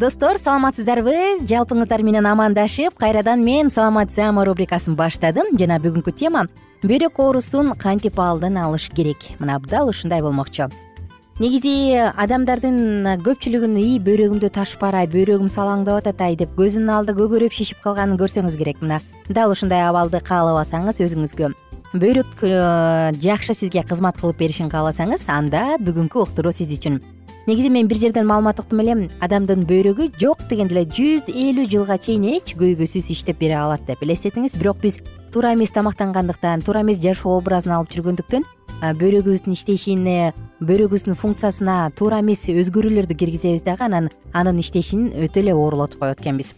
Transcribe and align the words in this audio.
достор 0.00 0.38
саламатсыздарбы 0.40 1.44
жалпыңыздар 1.44 2.00
менен 2.00 2.24
амандашып 2.24 2.94
кайрадан 2.96 3.42
мен 3.44 3.68
саламат 3.68 4.14
саама 4.14 4.46
рубрикасын 4.48 4.94
баштадым. 4.96 5.50
Жана 5.60 5.76
бүгүнкү 5.82 6.14
тема 6.16 6.46
бөйрөк 6.80 7.20
оорусун 7.20 7.74
кантип 7.76 8.16
алдын 8.16 8.56
алыш 8.56 8.88
керек? 8.88 9.26
Мына 9.38 9.58
дал 9.68 9.90
ушундай 9.92 10.22
болмокчу. 10.24 10.70
Негизи 11.40 12.00
адамдардын 12.16 13.20
көпчүлүгүнүн 13.26 13.76
ии 13.82 14.00
бөйрөгүмдү 14.06 14.48
таш 14.56 14.78
барай 14.80 15.08
бөйрөгүм 15.12 15.52
салаңдап 15.52 16.00
атат 16.00 16.24
ай 16.24 16.36
деп 16.36 16.56
көзүнүн 16.56 16.96
алды 16.96 17.16
көгөрүп 17.20 17.52
шишип 17.52 17.84
калганын 17.84 18.16
көрсөңүз 18.20 18.56
керек. 18.56 18.80
Мына 18.80 19.02
дал 19.28 19.52
ушундай 19.52 19.84
абалды 19.84 20.22
каалабасаңыз 20.24 21.04
өзүңүзгө. 21.04 21.52
Бөйрөк 21.92 22.44
э, 22.46 23.12
жакшы 23.20 23.52
сизге 23.52 23.82
кызмат 23.82 24.20
кылып 24.20 24.38
беришин 24.38 24.68
кааласаңыз 24.70 25.24
анда 25.26 25.74
бүгүнкү 25.82 26.22
уктуруу 26.22 26.52
сиз 26.54 26.70
үчүн 26.76 27.00
негизи 27.46 27.70
мен 27.70 27.88
бир 27.88 27.96
жерден 27.96 28.26
маалымат 28.26 28.60
уктум 28.60 28.80
элем 28.82 29.08
адамдын 29.20 29.64
бөйрөгү 29.68 30.10
жок 30.20 30.42
дегенде 30.50 30.74
эле 30.76 30.84
жүз 30.84 31.30
элүү 31.32 31.66
жылга 31.72 31.96
чейин 31.98 32.24
эч 32.36 32.54
көйгөйсүз 32.58 33.10
иштеп 33.14 33.40
бере 33.40 33.56
алат 33.56 33.84
деп 33.86 34.02
элестетиңиз. 34.02 34.56
Бирок 34.60 34.80
биз 34.82 34.98
туура 35.32 35.54
эмес 35.54 35.72
тамактангандыктан 35.72 36.62
туура 36.62 36.82
эмес 36.84 37.00
жашоо 37.00 37.38
образын 37.38 37.76
алып 37.78 37.94
жүргөндүктөн 37.96 38.44
бөйрөгүбүздүн 38.80 39.56
иштешине 39.56 40.32
бөйрөгүбүздүн 40.60 41.16
функциясына 41.20 41.92
туура 41.96 42.20
эмес 42.20 42.46
өзгөрүүлөрдү 42.48 43.16
киргизебиз 43.16 43.64
дагы 43.64 43.88
анан 43.88 44.10
анын 44.32 44.60
иштешин 44.60 45.10
өтө 45.12 45.44
эле 45.44 45.54
оорлотуп 45.54 46.00
коет 46.00 46.20
экенбиз. 46.20 46.54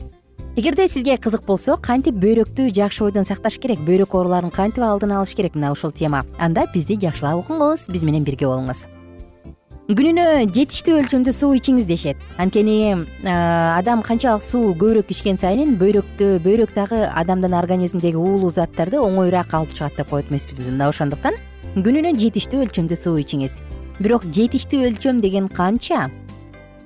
Эгерде 0.54 0.86
сизге 0.88 1.16
кызык 1.16 1.46
болсо 1.46 1.78
кантип 1.80 2.18
бөйрөктү 2.20 2.68
жакшы 2.76 3.06
бойдон 3.06 3.24
сакташ 3.24 3.56
керек? 3.58 3.80
Бөйрөк 3.86 4.12
ооруларын 4.12 4.52
кантип 4.52 4.84
алдын 4.84 5.16
алыш 5.16 5.34
керек? 5.34 5.54
Мына 5.56 5.72
ушул 5.72 5.92
тема. 5.92 6.26
Анда 6.38 6.66
бизди 6.74 7.00
жакшылап 7.00 7.40
угуңуз 7.40 7.88
биз 7.88 8.04
менен 8.04 8.28
бирге 8.28 8.46
болуңуз 8.46 8.84
күнүнө 9.92 10.46
жетиштүү 10.54 10.94
өлчөмдө 11.02 11.32
суу 11.36 11.52
ичиңиз 11.58 11.84
дешет 11.84 12.20
анткени 12.40 12.76
адам 13.28 14.00
канчалык 14.06 14.44
суу 14.46 14.70
көбүрөөк 14.78 15.10
ичкен 15.12 15.36
сайын 15.40 15.74
бөйрөктө 15.80 16.38
бөйрөк 16.44 16.72
дагы 16.72 17.00
адамдын 17.10 17.52
организминдеги 17.58 18.16
уулуу 18.16 18.48
заттарды 18.54 19.02
оңоюраак 19.02 19.52
алып 19.58 19.74
чыгат 19.76 19.98
деп 19.98 20.08
коет 20.14 20.30
эмеспизби 20.32 20.70
мына 20.70 20.88
ошондуктан 20.88 21.36
күнүнө 21.76 22.14
жетиштүү 22.22 22.64
өлчөмдө 22.64 22.96
суу 22.96 23.20
ичиңиз. 23.20 23.58
Бирок 24.00 24.24
жетиштүү 24.32 24.86
өлчөм 24.88 25.20
деген 25.20 25.52
канча? 25.52 26.08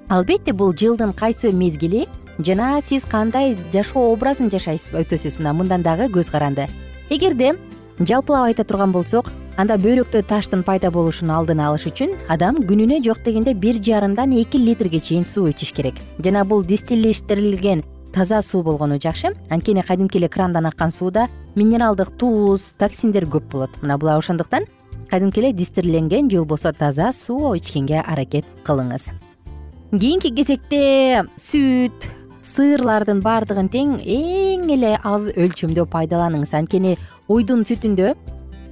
Албетте 0.09 0.57
бул 0.57 0.75
жылдын 0.75 1.15
кайсы 1.15 1.53
мезгили 1.53 2.07
жана 2.39 2.81
сиз 2.83 3.07
кандай 3.07 3.55
жашоо 3.75 4.11
образын 4.17 4.51
жашайсыз 4.51 4.97
өтөсүз 5.05 5.39
мына 5.39 5.55
мындан 5.61 5.87
дагы 5.87 6.11
көз 6.11 6.33
каранды. 6.33 6.67
Эгерде 7.11 7.55
жалпылап 8.01 8.51
айта 8.51 8.65
турган 8.65 8.91
болсок 8.93 9.31
анда 9.57 9.77
бөйрөктө 9.81 10.21
таштын 10.29 10.63
пайда 10.67 10.91
болушун 10.93 11.31
алдын 11.33 11.61
алыш 11.65 11.87
үчүн 11.89 12.13
адам 12.33 12.59
күнүнө 12.69 12.99
жок 13.05 13.23
дегенде 13.25 13.55
бир 13.57 13.79
жарымдан 13.81 14.35
эки 14.37 14.61
литрге 14.61 15.01
чейин 15.01 15.25
суу 15.25 15.49
ичиш 15.49 15.73
керек. 15.73 15.95
Жана 16.23 16.45
бул 16.45 16.63
дистиллештирилген 16.63 17.83
таза 18.13 18.43
суу 18.43 18.63
болгону 18.63 18.99
жакшы. 19.01 19.33
Анткени 19.51 19.83
кадимки 19.83 20.19
эле 20.19 20.29
крандан 20.29 20.67
аккан 20.67 20.91
сууда 20.91 21.29
минералдык 21.55 22.13
туз 22.19 22.75
токсиндер 22.79 23.25
көп 23.25 23.49
болот. 23.51 23.71
Мына 23.81 23.97
ошондуктан 24.17 24.65
кадимки 25.09 25.41
эле 25.41 25.53
дистирленген 25.53 26.31
же 26.31 26.39
болбосо 26.39 26.73
таза 26.73 27.13
суу 27.13 27.55
ичкенге 27.57 28.01
аракет 28.01 28.45
кылыңыз. 28.65 29.09
Кийинки 29.91 30.35
кезекте 30.35 31.25
сүт 31.37 32.11
сыырлардын 32.43 33.23
баардыгын 33.25 33.69
тең 33.73 33.99
эң 34.05 34.71
эле 34.75 34.99
аз 35.03 35.31
өлчөмдө 35.33 35.87
пайдаланыңыз. 35.91 36.53
Анткени 36.55 36.97
уйдун 37.29 37.65
сүтүндө 37.65 38.15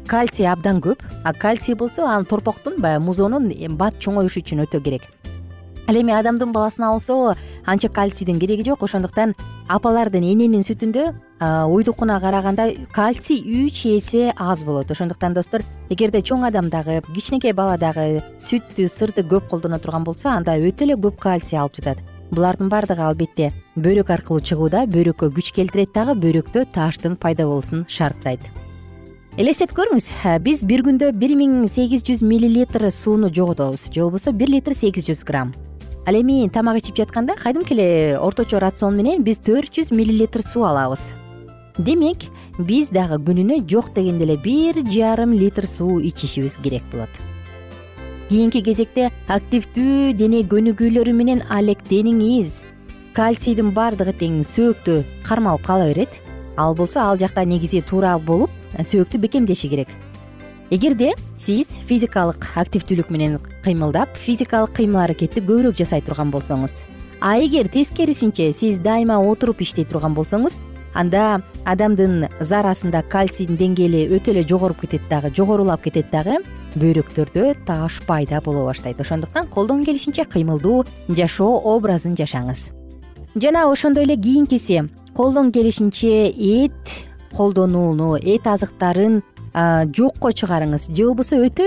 кальций 0.06 0.46
абдан 0.46 0.80
көп 0.80 1.02
а 1.24 1.32
кальций 1.32 1.74
болсо 1.74 2.06
ал 2.06 2.24
торпоктун 2.24 2.80
баягы 2.80 3.04
музоонун 3.04 3.52
бат 3.76 3.98
чоңоюшу 4.00 4.40
үчүн 4.40 4.64
өтө 4.66 4.80
керек. 4.84 5.02
Ал 5.86 5.96
эми 5.96 6.12
адамдын 6.12 6.52
баласына 6.52 6.92
болсо 6.92 7.36
анча 7.66 7.88
кальцийдин 7.88 8.38
кереги 8.40 8.64
жок. 8.64 8.82
Ошондуктан 8.82 9.34
апалардын 9.68 10.24
эненин 10.24 10.64
сүтүндө 10.64 11.12
уйдукуна 11.68 12.20
караганда 12.20 12.70
кальций 12.92 13.40
үч 13.40 13.84
эсе 13.86 14.32
аз 14.36 14.64
болот. 14.64 14.90
Ошондуктан 14.90 15.34
достор 15.34 15.62
эгерде 15.90 16.20
чоң 16.20 16.46
адам 16.48 16.70
дагы 16.70 17.02
кичинекей 17.14 17.52
бала 17.52 17.76
дагы 17.76 18.22
сүттү 18.40 18.88
сырды 18.88 19.24
көп 19.28 19.48
колдоно 19.50 19.78
турган 19.78 20.04
болсо 20.04 20.28
анда 20.28 20.56
өтө 20.56 20.84
эле 20.88 20.96
көп 20.96 21.18
кальций 21.20 21.58
алып 21.58 21.76
жатат. 21.76 21.98
Булардын 22.30 22.70
баардыгы 22.72 23.02
албетте 23.04 23.52
бөйрөк 23.76 24.10
аркылуу 24.10 24.40
чыгууда 24.40 24.86
бөйрөккө 24.88 25.28
күч 25.36 25.52
келтирет 25.54 25.92
дагы 25.94 26.16
бөйрөктө 26.18 26.64
таштын 26.72 27.18
пайда 27.20 27.44
болуусун 27.46 27.84
шарттайт 27.86 28.40
элестетип 29.34 29.72
көрүңүз 29.74 30.04
биз 30.46 30.60
бир 30.62 30.84
күндө 30.86 31.08
бир 31.18 31.32
миң 31.34 31.64
сегиз 31.66 32.04
жүз 32.06 32.20
миллилитр 32.22 32.84
сууну 32.94 33.32
жоготобуз. 33.34 33.88
Же 33.90 34.04
болбосо 34.04 34.30
бир 34.30 34.48
литр 34.48 34.74
сегиз 34.78 35.08
жүз 35.08 35.24
грамм. 35.26 35.50
Ал 36.06 36.14
эми 36.14 36.48
тамак 36.48 36.78
ичип 36.78 36.96
жатканда 36.96 37.34
кадимки 37.34 37.74
эле 37.74 38.16
орточо 38.18 38.60
рацион 38.60 38.94
менен 38.94 39.24
биз 39.24 39.38
төрт 39.42 39.74
жүз 39.74 39.90
миллилитр 39.90 40.46
суу 40.46 40.62
алабыз. 40.62 41.10
Демек 41.78 42.28
биз 42.60 42.90
дагы 42.94 43.18
күнүнө 43.18 43.66
жок 43.66 43.90
дегенде 43.94 44.22
эле 44.22 44.36
бир 44.36 44.84
жарым 44.86 45.32
литр 45.34 45.66
суу 45.66 45.98
ичишибиз 45.98 46.56
керек 46.62 46.86
болот. 46.92 47.10
Кийинки 48.28 48.62
кезекте 48.62 49.10
активдүү 49.26 50.14
дене 50.14 50.46
көнүгүүлөрү 50.46 51.12
менен 51.12 51.42
алектениңиз 51.50 52.60
кальцийдин 53.18 53.74
баардыгы 53.74 54.14
тең 54.14 54.44
сөөктө 54.46 55.02
кармалып 55.26 55.66
кала 55.66 55.90
берет. 55.90 56.20
Ал 56.56 56.76
болсо 56.76 57.00
ал 57.00 57.18
жакта 57.18 57.42
негизи 57.42 57.82
туура 57.82 58.16
болуп 58.18 58.50
сөөктү 58.78 59.18
бекемдеши 59.18 59.68
керек. 59.68 59.88
Эгерде 60.70 61.12
сиз 61.38 61.68
физикалык 61.88 62.50
активдүүлүк 62.56 63.10
менен 63.12 63.38
кыймылдап 63.62 64.08
физикалык 64.16 64.72
кыймыл 64.74 65.04
аракетти 65.04 65.44
көбүрөөк 65.44 65.76
жасай 65.78 66.00
турган 66.02 66.32
болсоңуз 66.32 66.82
а 67.20 67.38
эгер 67.38 67.68
тескерисинче 67.68 68.52
сиз 68.52 68.78
дайыма 68.78 69.16
отуруп 69.16 69.62
иштей 69.64 69.86
турган 69.88 70.12
болсоңуз 70.16 70.58
анда 70.92 71.40
адамдын 71.64 72.28
зарасында 72.40 73.00
кальцийдин 73.08 73.56
деңгээли 73.56 74.02
өтө 74.16 74.34
эле 74.34 74.42
жогоруп 74.48 74.82
кетет 74.84 75.06
дагы 75.08 75.30
жогорулап 75.36 75.82
кетет 75.86 76.10
дагы 76.12 76.42
бөйрөктөрдө 76.76 77.54
таш 77.64 78.00
пайда 78.06 78.40
боло 78.44 78.66
баштайт. 78.66 79.00
Ошондуктан 79.00 79.46
колдон 79.48 79.84
келишинче 79.84 80.24
кыймылдуу 80.24 80.84
жашоо 81.08 81.60
образын 81.74 82.16
жашаңыз. 82.18 82.68
Жана 83.34 83.70
ошондой 83.70 84.04
эле 84.04 84.16
кийинкиси 84.16 84.82
колдон 85.16 85.52
келишинче 85.52 86.28
эт 86.28 86.74
колдонууну 87.36 88.16
эт 88.16 88.46
азыктарын 88.46 89.22
жокко 89.94 90.32
чыгарыңыз. 90.32 90.88
Же 90.96 91.06
болбосо 91.06 91.36
өтө 91.44 91.66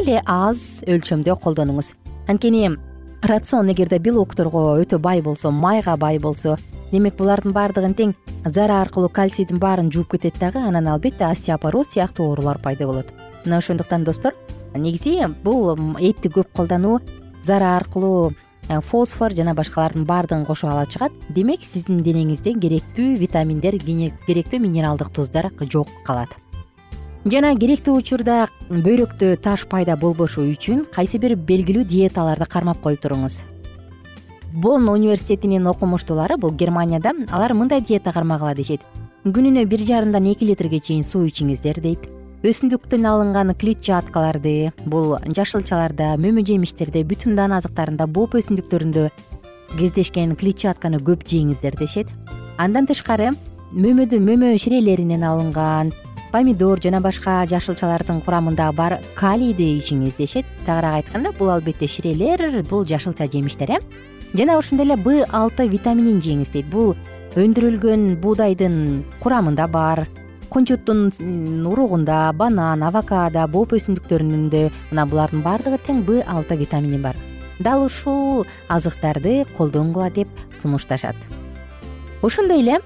эле 0.00 0.22
аз 0.26 0.82
өлчөмдө 0.86 1.36
колдонуңуз. 1.42 1.92
Анткени 2.28 2.76
рацион 3.22 3.70
эгерде 3.70 3.98
белокторго 3.98 4.80
өтө 4.80 4.98
бай 4.98 5.22
болсо 5.22 5.50
майга 5.50 5.96
бай 5.96 6.18
болсо 6.18 6.56
демек 6.90 7.16
булардын 7.18 7.52
баардыгын 7.54 7.94
тең 7.94 8.14
зара 8.46 8.80
аркылуу 8.80 9.10
кальцийдин 9.12 9.58
баарын 9.62 9.90
жууп 9.92 10.16
кетет 10.16 10.38
дагы 10.40 10.58
анан 10.58 10.88
албетте 10.88 11.24
остеопороз 11.24 11.92
сыяктуу 11.92 12.30
оорулар 12.30 12.58
пайда 12.58 12.86
болот. 12.86 13.06
Мына 13.44 13.58
ошондуктан 13.58 14.04
достор 14.04 14.34
негизи 14.74 15.20
бул 15.44 15.76
этти 15.98 16.28
көп 16.28 16.48
колдонуу 16.56 17.00
зара 17.42 17.76
аркылуу 17.76 18.32
фосфор 18.82 19.32
жана 19.34 19.54
башкалардын 19.54 20.04
баардыгын 20.04 20.44
кошуп 20.46 20.70
ала 20.70 20.86
чыгат. 20.86 21.12
Демек 21.28 21.64
сиздин 21.64 22.02
денеңизде 22.04 22.54
керектүү 22.54 23.16
витаминдер 23.18 23.78
керектүү 24.26 24.60
минералдык 24.60 25.10
туздар 25.10 25.50
жок 25.60 25.88
калат. 26.04 26.28
Жана 27.24 27.54
керектүү 27.56 27.96
учурда 27.98 28.46
бөйрөктө 28.70 29.34
таш 29.42 29.66
пайда 29.68 29.96
болбошу 29.96 30.46
үчүн 30.52 30.86
кайсы 30.92 31.18
бир 31.18 31.34
белгилүү 31.36 31.84
диеталарды 31.84 32.46
кармап 32.46 32.80
коюп 32.80 33.02
туруңуз? 33.02 33.42
Бон 34.52 34.88
университетинин 34.88 35.66
окумуштуулары 35.66 36.38
бул 36.38 36.50
германияда 36.50 37.12
алар 37.30 37.54
мындай 37.54 37.80
диета 37.80 38.12
кармагыла 38.12 38.54
дешет. 38.54 38.80
Күнүнө 39.24 39.66
бир 39.66 39.84
жарымдан 39.84 40.32
эки 40.32 40.48
литрге 40.48 40.80
чейин 40.80 41.04
суу 41.04 41.26
ичиңиздер 41.28 41.82
дейт 41.84 42.08
өсүмдүктөн 42.40 43.04
алынган 43.04 43.52
клетчаткаларды 43.60 44.70
бул 44.88 45.10
жашылчаларда 45.36 46.14
мөмө 46.16 46.40
жемиштерде 46.48 47.02
бүтүн 47.04 47.34
даан 47.36 47.52
азыктарында 47.52 48.06
боп 48.08 48.32
өсүмдүктөрүндө 48.38 49.02
кездешкен 49.76 50.32
клетчатканы 50.40 51.02
көп 51.04 51.26
жеңиздер 51.28 51.76
дешет. 51.76 52.08
Андан 52.56 52.88
тышкары 52.88 53.34
мөмөдү 53.76 54.22
мөмө 54.24 54.54
ширелеринен 54.56 55.26
алынган 55.28 55.92
помидор 56.32 56.80
жана 56.80 57.02
башка 57.04 57.42
жашылчалардын 57.50 58.22
курамында 58.24 58.70
бар 58.72 58.96
калийди 59.18 59.74
ичиңиз 59.76 60.16
дешет. 60.16 60.48
Тагыраак 60.64 61.02
айтканда 61.02 61.34
бул 61.36 61.52
албетте 61.52 61.90
ширелер 61.92 62.62
бул 62.70 62.86
жашылча 62.88 63.28
жемиштер 63.28 63.74
э. 63.76 63.80
Жана 64.32 64.56
ошондой 64.56 64.86
эле 64.86 64.96
б 64.96 65.26
алты 65.28 65.68
витаминин 65.68 66.24
жеңиз 66.24 66.54
дейт. 66.56 66.72
Бул 66.72 66.96
өндүрүлгөн 67.36 68.16
буудайдын 68.22 69.04
курамында 69.20 69.68
бар 69.68 70.06
кунчуттун 70.50 71.08
уругунда 71.70 72.32
банан 72.34 72.82
авокадо 72.82 73.46
боп 73.48 73.72
өсүмдүктөрүндө 73.78 74.62
мына 74.90 75.04
булардын 75.10 75.44
баардыгы 75.46 75.78
тең 75.86 76.02
б 76.06 76.20
алты 76.26 76.58
витамини 76.60 76.98
бар. 76.98 77.16
Дал 77.58 77.84
ушул 77.86 78.46
азыктарды 78.68 79.44
колдонгула 79.56 80.10
деп 80.10 80.28
сунушташат. 80.60 81.16
Ошондой 82.22 82.60
эле 82.60 82.80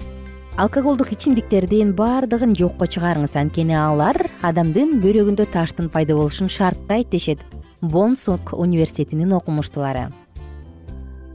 алкоголдук 0.57 1.11
ичимдиктердин 1.11 1.93
баардыгын 1.95 2.55
жокко 2.55 2.85
чыгарыңыз. 2.85 3.35
Анткени 3.35 3.75
алар 3.75 4.29
адамдын 4.41 4.99
бөйрөгүндө 5.03 5.49
таштын 5.51 5.89
пайда 5.89 6.15
болушун 6.15 6.47
шарттайт 6.47 7.09
дешет 7.09 7.41
бонсук 7.81 8.53
университетинин 8.53 9.33
окумуштуулары 9.33 10.11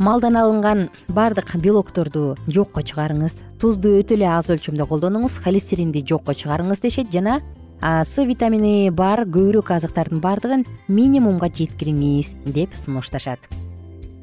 малдан 0.01 0.37
алынган 0.41 0.89
баардык 1.13 1.55
белокторду 1.61 2.35
жокко 2.49 2.81
чыгарыңыз. 2.81 3.37
Тузду 3.61 3.93
өтө 4.01 4.17
эле 4.17 4.27
аз 4.33 4.49
өлчөмдө 4.51 4.87
колдонуңуз 4.89 5.37
холестеринди 5.45 6.01
жокко 6.09 6.33
чыгарыңыз 6.33 6.81
дешет 6.81 7.13
жана 7.13 7.43
с 7.81 8.17
витамини 8.17 8.91
бар 8.91 9.27
көбүрөөк 9.29 9.71
азыктардын 9.77 10.21
баардыгын 10.25 10.65
минимумга 10.89 11.49
жеткириңиз 11.53 12.33
деп 12.47 12.75
сунушташат. 12.75 13.39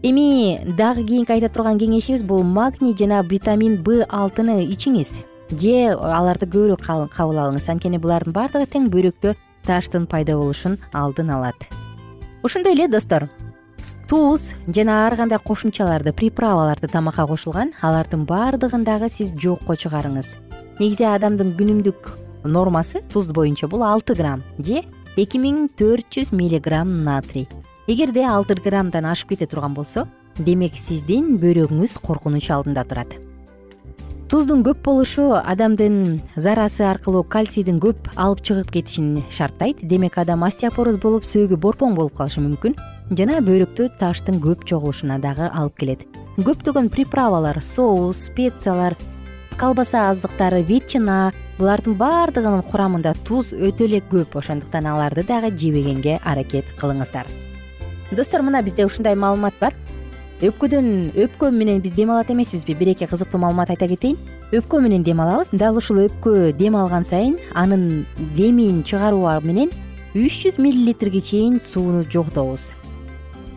Эми 0.01 0.59
дагы 0.77 1.06
кийинки 1.06 1.31
айта 1.31 1.50
турган 1.50 1.77
кеңешибиз 1.77 2.25
бул 2.25 2.44
магний 2.44 2.97
жана 2.97 3.21
витамин 3.21 3.77
б 3.83 4.03
алтыны 4.09 4.63
ичиңиз. 4.65 5.13
Же 5.50 5.94
аларды 5.94 6.45
көбүрөөк 6.45 7.09
кабыл 7.13 7.38
алыңыз. 7.38 7.69
Анткени 7.69 8.01
булардын 8.01 8.33
баардыгы 8.33 8.65
тең 8.65 8.89
бөйрөктө 8.94 9.35
таштын 9.65 10.06
пайда 10.09 10.38
болушун 10.38 10.77
алдын 10.94 11.30
алат. 11.30 11.69
Ошондой 12.44 12.73
эле 12.73 12.88
достор 12.88 13.30
туз 14.07 14.53
жана 14.68 15.06
ар 15.07 15.15
кандай 15.15 15.39
кошумчаларды 15.39 16.13
приправаларды 16.13 16.88
тамакка 16.88 17.27
кошулган 17.27 17.74
алардын 17.81 18.25
баардыгын 18.25 18.83
дагы 18.83 19.09
сиз 19.09 19.33
жокко 19.33 19.75
чыгарыңыз. 19.75 20.27
Негизи 20.79 21.06
адамдын 21.09 21.56
күнүмдүк 21.57 22.12
нормасы 22.45 23.01
туз 23.13 23.31
боюнча 23.31 23.68
бул 23.68 23.83
алты 23.83 24.13
грамм 24.15 24.44
же 24.59 24.83
эки 25.18 25.39
миң 25.41 25.69
төрт 25.77 26.12
жүз 26.13 26.31
миллиграмм 26.31 27.03
натрий. 27.03 27.47
Эгерде 27.88 28.25
алты 28.25 28.56
граммдан 28.56 29.06
ашып 29.06 29.29
кете 29.29 29.47
турган 29.47 29.74
болсо 29.74 30.07
демек 30.38 30.75
сиздин 30.77 31.38
бөйрөгүңүз 31.41 31.97
коркунуч 32.03 32.51
алдында 32.51 32.83
турат. 32.85 33.15
Туздун 34.27 34.59
көп 34.62 34.81
болушу 34.83 35.30
адамдын 35.39 36.19
зарасы 36.35 36.83
аркылуу 36.83 37.23
кальцийдин 37.23 37.80
көп 37.80 38.09
алып 38.15 38.41
чыгып 38.44 38.73
кетишин 38.75 39.23
шарттайт. 39.31 39.80
Демек 39.81 40.18
адам 40.19 40.44
остеопороз 40.44 41.00
болуп 41.00 41.23
сөөгү 41.23 41.56
борпоң 41.56 41.95
болуп 41.95 42.18
калышы 42.19 42.44
мүмкүн 42.44 42.75
жана 43.15 43.39
бөйрөктө 43.39 43.88
таштын 44.01 44.42
көп 44.44 44.65
чогулушуна 44.68 45.15
дагы 45.24 45.48
алып 45.48 45.77
келет. 45.80 46.01
Көптөгөн 46.38 46.89
приправалар 46.92 47.62
соус 47.63 48.25
специялар 48.27 48.98
колбаса 49.57 50.09
азыктары 50.12 50.62
ветчина 50.68 51.31
булардын 51.57 51.95
баардыгынын 51.98 52.65
курамында 52.68 53.15
туз 53.24 53.54
өтө 53.54 53.88
эле 53.88 54.01
көп. 54.12 54.36
Ошондуктан 54.38 54.86
аларды 54.92 55.24
дагы 55.24 55.54
жебегенге 55.56 56.19
аракет 56.24 56.68
кылыңыздар. 56.81 57.25
Достор 58.12 58.44
мына 58.44 58.62
бизде 58.62 58.86
ушундай 58.86 59.15
маалымат 59.15 59.56
бар. 59.59 59.74
Өпкөдөн 60.42 61.15
өпкө 61.18 61.50
менен 61.50 61.80
биз 61.81 61.95
дем 61.95 62.12
алат 62.12 62.30
эмеспизби? 62.30 62.75
Бир 62.75 62.92
эки 62.92 63.07
кызыктуу 63.07 63.39
маалымат 63.39 63.71
айта 63.71 63.88
кетейин. 63.88 64.19
Өпкө 64.51 64.81
менен 64.83 65.01
дем 65.04 65.21
алабыз 65.24 65.50
дал 65.51 65.80
ушул 65.80 66.04
өпкө 66.06 66.51
дем 66.59 66.75
алган 66.75 67.06
сайын 67.06 67.39
анын 67.56 68.06
демин 68.36 68.83
чыгаруу 68.83 69.25
менен 69.42 69.71
үч 70.13 70.44
жүз 70.44 70.59
миллилитрге 70.62 71.21
чейин 71.21 71.59
сууну 71.59 72.04
жоготобуз 72.04 72.74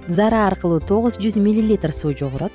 зара 0.08 0.46
аркылуу 0.46 0.80
тогуз 0.80 1.18
жүз 1.18 1.36
миллилитр 1.36 1.92
суу 1.92 2.12
жогорот. 2.16 2.52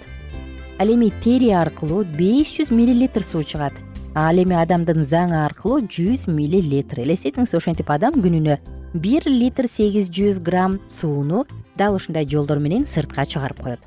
Ал 0.80 0.88
эми 0.88 1.12
тери 1.24 1.52
аркылуу 1.52 2.04
беш 2.04 2.56
жүз 2.58 2.72
миллилитр 2.74 3.24
суу 3.24 3.44
чыгат. 3.44 3.74
Ал 4.16 4.38
эми 4.40 4.56
адамдын 4.56 5.04
заңы 5.04 5.42
аркылуу 5.46 5.82
жүз 5.88 6.30
миллилитр 6.32 7.02
элестетиңиз 7.04 7.56
ошентип 7.56 7.90
адам 7.92 8.22
күнүнө 8.24 8.58
бир 8.94 9.28
литр 9.28 9.68
сегиз 9.68 10.10
жүз 10.10 10.40
грамм 10.40 10.80
сууну 10.88 11.46
дал 11.76 11.96
ушундай 11.96 12.28
жолдор 12.28 12.60
менен 12.60 12.88
сыртка 12.88 13.26
чыгарып 13.26 13.62
коет. 13.62 13.80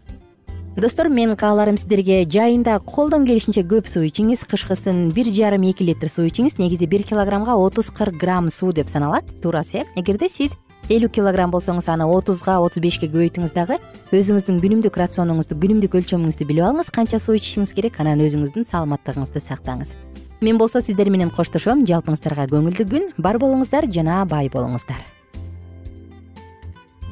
Достор 0.77 1.09
менин 1.09 1.35
кааларым 1.35 1.77
сиздерге 1.77 2.23
жайында 2.31 2.77
колдон 2.87 3.25
келишинче 3.27 3.65
көп 3.67 3.89
суу 3.91 4.05
ичиңиз. 4.07 4.45
Кышкысын 4.47 5.09
бир 5.11 5.27
жарым 5.27 5.65
эки 5.67 5.83
литр 5.83 6.07
суу 6.07 6.29
ичиңиз. 6.29 6.61
Негизи 6.61 6.87
бир 6.87 7.03
килограммга 7.03 7.57
отуз 7.59 7.91
кырк 7.91 8.15
грамм 8.21 8.49
суу 8.49 8.71
деп 8.73 8.89
саналат. 8.89 9.25
Туурасы 9.43 9.79
э 9.79 9.85
эгерде 9.97 10.29
сиз 10.29 10.53
элүү 10.89 11.11
килограмм 11.13 11.53
болсоңуз 11.53 11.89
аны 11.93 12.07
отузга 12.09 12.55
отуз 12.65 12.81
бешке 12.81 13.09
көбөйтүңүз 13.13 13.53
дагы. 13.53 13.77
Өзүңүздүн 14.09 14.61
күнүмдүк 14.63 14.97
рационуңузду 14.97 15.59
күнүмдүк 15.61 15.97
өлчөмүңүздү 16.01 16.47
билип 16.49 16.65
алыңыз. 16.65 16.89
Канча 16.95 17.21
суу 17.21 17.37
ичишиңиз 17.37 17.75
керек 17.77 17.99
анан 18.01 18.23
өзүңүздүн 18.25 18.65
саламаттыгыңызды 18.71 19.43
сактаңыз. 19.45 19.93
Мен 20.41 20.57
болсо 20.57 20.81
сиздер 20.81 21.11
менен 21.13 21.29
коштошом 21.35 21.85
жалпыңыздарга 21.85 22.49
көңүлдүү 22.55 22.89
күн 22.89 23.07
бар 23.21 23.37
болуңуздар 23.43 23.89
жана 23.93 24.23
бай 24.25 24.49
болуңуздар. 24.49 25.05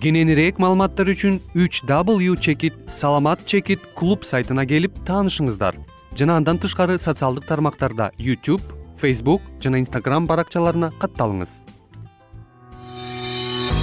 Кененирээк 0.00 0.60
маалыматтар 0.62 1.12
үчүн 1.12 1.40
үч 1.56 1.82
w 1.84 2.36
чекит 2.40 2.80
саламат 2.88 3.44
чекит 3.44 3.80
клуб 3.94 4.24
сайтына 4.24 4.64
келип 4.64 4.96
таанышыңыздар. 5.04 5.76
Жана 6.16 6.36
андан 6.40 6.56
тышкары 6.56 6.96
социалдык 6.96 7.44
тармактарда 7.44 8.12
youtube 8.16 8.62
facebook 8.96 9.42
жана 9.60 9.82
instagram 9.82 10.28
баракчаларына 10.28 10.92
катталыңыз 11.00 11.65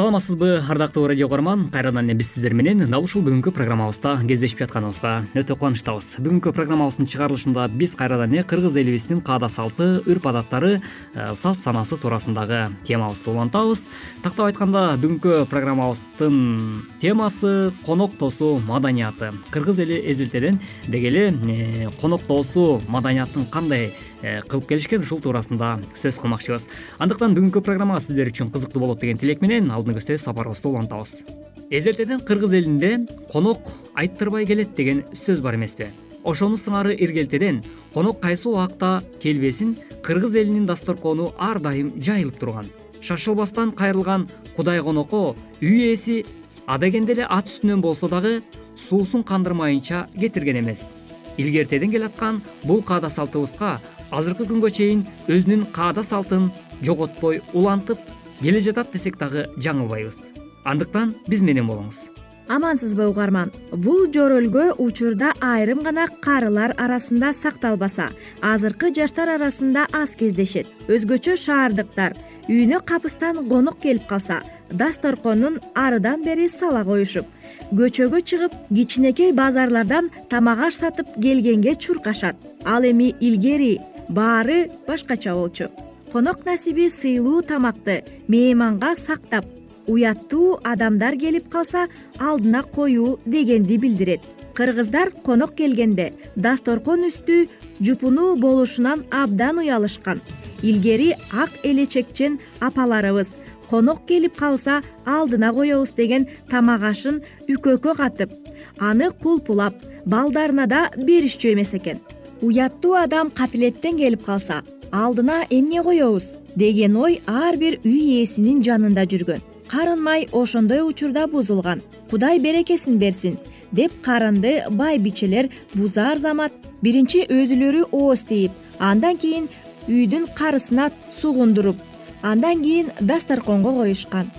саламатсызбы 0.00 0.64
ардактуу 0.66 1.06
радио 1.08 1.26
угарман 1.26 1.68
кайрадан 1.68 2.06
эле 2.06 2.14
биз 2.14 2.32
сиздер 2.32 2.54
менен 2.54 2.90
дал 2.90 3.04
ушул 3.04 3.20
бүгүнкү 3.20 3.52
программабызда 3.52 4.14
кездешип 4.24 4.62
жатканыбызга 4.62 5.26
өтө 5.36 5.58
кубанычтабыз 5.60 6.06
бүгүнкү 6.24 6.54
программабыздын 6.56 7.04
чыгарылышында 7.04 7.66
биз 7.68 7.92
кайрадан 8.00 8.32
эле 8.32 8.42
кыргыз 8.42 8.78
элибиздин 8.80 9.20
каада 9.20 9.50
салты 9.52 10.00
үрп 10.08 10.30
адаттары 10.30 10.80
э, 10.80 11.34
салт 11.34 11.60
санаасы 11.60 11.98
туурасындагы 12.00 12.70
темабызды 12.88 13.28
улантабыз. 13.28 13.90
Тактап 14.24 14.46
айтканда 14.46 14.96
бүгүнкү 15.02 15.44
программабыздын 15.52 16.80
темасы 17.02 17.74
конок 17.84 18.16
тосуу 18.16 18.56
маданияты 18.56 19.34
кыргыз 19.50 19.82
эли 19.84 20.00
эзелтеден 20.14 20.62
деги 20.88 21.12
эле 21.12 21.26
э, 21.28 21.90
конок 22.00 22.24
тосуу 22.24 22.80
маданияттын 22.88 23.44
кандай 23.52 23.92
кылып 24.20 24.68
келишкен 24.68 25.02
ушул 25.02 25.20
туурасында 25.20 25.78
сөз 25.94 26.18
кылмакчыбыз. 26.20 26.68
Андыктан 26.98 27.34
бүгүнкү 27.36 27.62
программа 27.64 28.00
сиздер 28.00 28.28
үчүн 28.28 28.50
кызыктуу 28.52 28.82
болот 28.82 29.00
деген 29.00 29.18
тилек 29.18 29.40
менен 29.40 29.70
алдыны 29.70 29.96
көздөй 29.98 30.18
сапарыбызды 30.18 30.68
улантабыз. 30.68 31.24
Эзелтеден 31.70 32.20
кыргыз 32.20 32.52
элинде 32.52 33.06
конок 33.32 33.60
айттырбай 33.94 34.46
келет 34.46 34.74
деген 34.74 35.04
сөз 35.14 35.40
бар 35.40 35.54
эмеспи? 35.54 35.92
Ошону 36.24 36.58
сыңары 36.60 36.96
иргелтеден 36.98 37.62
конок 37.94 38.20
кайсы 38.20 38.48
убакта 38.48 39.02
келбесин 39.22 39.76
кыргыз 40.02 40.34
элинин 40.34 40.66
дасторкону 40.66 41.32
ар 41.38 41.60
дайым 41.60 41.94
жайылып 42.02 42.38
турган. 42.38 42.66
Шашылбастан 43.00 43.72
кайрылган 43.72 44.28
кудай 44.56 44.82
конокко 44.82 45.36
үй 45.62 45.92
ээси 45.92 46.26
адегенде 46.66 47.12
эле 47.12 47.24
ат 47.24 47.48
үстүнөн 47.48 47.80
болсо 47.80 48.08
дагы 48.08 48.42
суусун 48.76 49.22
кандырмайынча 49.24 50.08
кетирген 50.18 50.58
эмес. 50.60 50.92
Илгертеден 51.38 51.90
келаткан 51.90 52.42
бул 52.64 52.82
каада 52.82 53.08
салтыбызга 53.08 53.80
азыркы 54.10 54.46
күнгө 54.50 54.70
чейин 54.76 55.04
өзүнүн 55.28 55.66
каада 55.74 56.04
салтын 56.06 56.50
жоготпой 56.82 57.42
улантып 57.52 57.98
келе 58.40 58.60
жатат 58.60 58.92
десек 58.92 59.18
дагы 59.20 59.46
жаңылбайбыз. 59.58 60.30
Андыктан 60.64 61.14
биз 61.28 61.42
менен 61.42 61.68
болуңуз. 61.70 62.08
Амансызбы 62.50 63.06
угарман? 63.06 63.52
Бул 63.70 64.08
жорөлгө 64.10 64.72
учурда 64.82 65.30
айрым 65.40 65.84
гана 65.86 66.08
карылар 66.24 66.74
арасында 66.82 67.30
сакталбаса 67.36 68.08
азыркы 68.42 68.90
жаштар 68.96 69.36
арасында 69.36 69.86
аз 69.94 70.16
кездешет. 70.18 70.66
Өзгөчө 70.88 71.36
шаардыктар. 71.38 72.16
Үйүнө 72.48 72.80
капыстан 72.82 73.44
конок 73.48 73.78
келип 73.78 74.08
калса 74.10 74.40
дасторконун 74.70 75.60
арыдан 75.74 76.24
бери 76.24 76.48
сала 76.48 76.82
коюшуп 76.84 77.26
көчөгө 77.70 78.20
чыгып 78.26 78.54
кичинекей 78.74 79.32
базарлардан 79.32 80.10
тамак 80.30 80.66
аш 80.66 80.80
сатып 80.82 81.14
келгенге 81.22 81.74
чуркашат. 81.74 82.36
Ал 82.64 82.82
эми 82.82 83.14
илгери 83.20 83.78
баары 84.10 84.70
башкача 84.86 85.34
болчу. 85.34 85.70
Конок 86.12 86.44
насиби 86.44 86.88
сыйлуу 86.90 87.42
тамакты 87.42 88.02
мейманга 88.28 88.96
сактап 88.96 89.46
уяттуу 89.86 90.58
адамдар 90.64 91.16
келип 91.16 91.48
калса 91.48 91.86
алдына 92.18 92.62
коюу 92.62 93.18
дегенди 93.26 93.76
билдирет. 93.76 94.20
Кыргыздар 94.54 95.12
конок 95.24 95.54
келгенде 95.54 96.12
дасторкон 96.36 97.06
үстү 97.08 97.48
жупунуу 97.80 98.36
болушунан 98.36 99.04
абдан 99.10 99.58
уялышкан. 99.58 100.20
Илгери 100.62 101.14
ак 101.32 101.50
элечекчен 101.62 102.40
апаларыбыз 102.60 103.36
конок 103.70 104.04
келип 104.06 104.36
калса 104.36 104.82
алдына 105.06 105.52
коебуз 105.54 105.92
деген 105.92 106.26
тамак 106.50 106.82
ашын 106.82 107.22
үкөккө 107.48 107.94
катып 107.96 108.30
аны 108.78 109.10
кулпулап 109.22 109.74
балдарына 110.04 110.66
да 110.66 110.80
беришчү 110.96 111.52
эмес 111.54 111.74
экен 111.78 112.00
уяттуу 112.42 112.94
адам 113.04 113.30
капилеттен 113.30 113.96
келип 113.98 114.24
калса 114.24 114.62
алдына 114.92 115.44
эмне 115.50 115.82
коебуз 115.82 116.36
деген 116.56 116.96
ой 116.96 117.20
ар 117.26 117.56
бир 117.56 117.78
үй 117.84 118.20
ээсинин 118.20 118.62
жанында 118.62 119.04
жүргөн. 119.06 119.40
Карын 119.70 120.00
май 120.02 120.26
ошондой 120.32 120.82
учурда 120.82 121.26
бузулган 121.26 121.82
кудай 122.10 122.38
берекесин 122.38 122.98
берсин 122.98 123.36
деп 123.72 123.92
карынды 124.02 124.64
байбичелер 124.70 125.48
бузаар 125.74 126.18
замат 126.18 126.52
биринчи 126.82 127.22
өзүлөрү 127.28 127.84
ооз 127.92 128.24
тийип 128.30 128.50
андан 128.78 129.16
кийин 129.16 129.48
үйдүн 129.88 130.26
карысына 130.34 130.90
сугундуруп 131.20 131.76
андан 132.22 132.62
кийин 132.62 132.90
дасторконго 133.00 133.72
коюшкан. 133.78 134.32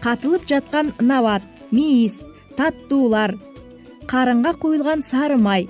Катылып 0.00 0.48
жаткан 0.48 0.92
набат 1.00 1.42
мийиз 1.70 2.24
таттуулар 2.56 3.36
карынга 4.06 4.52
куюлган 4.54 5.02
сары 5.02 5.38
май 5.38 5.68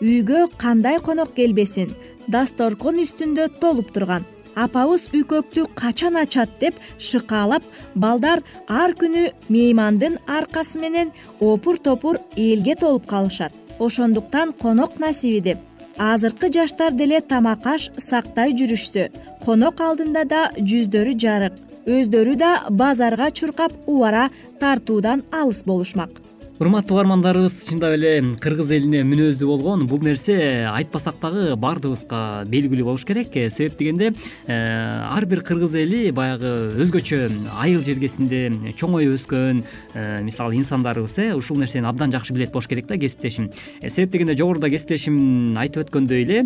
үйгө 0.00 0.48
кандай 0.56 0.98
конок 1.04 1.34
келбесин? 1.36 1.90
Дасторкон 2.28 3.00
үстүндө 3.02 3.48
толуп 3.60 3.90
турган. 3.92 4.24
Апабыз 4.56 5.08
үкөктү 5.14 5.66
качан 5.76 6.16
ачат 6.16 6.50
деп 6.60 6.78
шыкаалап 6.98 7.64
балдар 7.94 8.42
ар 8.66 8.94
күнү 8.96 9.28
меймандын 9.48 10.18
аркасы 10.26 10.80
менен 10.80 11.12
опур 11.40 11.78
топур 11.78 12.18
элге 12.36 12.76
толуп 12.76 13.06
калышат. 13.06 13.52
Ошондуктан 13.78 14.52
конок 14.52 14.98
насиби 14.98 15.40
деп 15.40 15.58
азыркы 15.98 16.50
жаштар 16.52 16.92
деле 16.92 17.20
тамак 17.20 17.66
аш 17.66 17.90
сактай 17.98 18.56
жүрүшсө 18.56 19.10
конок 19.44 19.80
алдында 19.80 20.24
да 20.24 20.42
жүздөрү 20.56 21.14
жарык. 21.24 21.52
Өздөрү 21.86 22.36
да 22.36 22.50
базарга 22.70 23.30
чуркап 23.30 23.72
убара 23.86 24.30
тартуудан 24.60 25.24
алыс 25.32 25.62
болушмак 25.64 26.10
урматтуу 26.60 26.98
угармандарыбыз 26.98 27.54
чындап 27.70 27.94
эле 27.96 28.10
кыргыз 28.36 28.68
элине 28.76 29.00
мүнөздүү 29.08 29.46
болгон. 29.48 29.86
Бул 29.88 30.02
нерсе 30.04 30.66
айтпасак 30.68 31.16
дагы 31.22 31.54
баардыгыбызга 31.56 32.44
белгилүү 32.52 32.84
болуш 32.84 33.06
керек. 33.08 33.32
Себеп 33.32 33.78
дегенде 33.78 34.10
э, 34.44 34.52
ар 34.52 35.24
бир 35.24 35.40
кыргыз 35.40 35.72
эли 35.80 36.10
баягы 36.12 36.76
өзгөчө 36.84 37.20
айыл 37.62 37.80
жергесинде 37.86 38.74
чоңоюп 38.76 39.16
өскөн 39.16 39.62
э, 39.94 40.20
мисалы 40.20 40.58
инсандарыбыз 40.60 41.16
э 41.16 41.30
ушул 41.32 41.56
нерсени 41.56 41.88
абдан 41.88 42.12
жакшы 42.12 42.34
билет 42.36 42.52
болуш 42.52 42.68
керек 42.68 42.86
да 42.92 42.98
кесиптешим. 42.98 43.48
Э, 43.80 43.88
себеп 43.88 44.12
дегенде 44.12 44.36
жогоруда 44.36 44.68
кесиптешим 44.68 45.56
айтып 45.56 45.86
өткөндөй 45.86 46.22
эле 46.26 46.44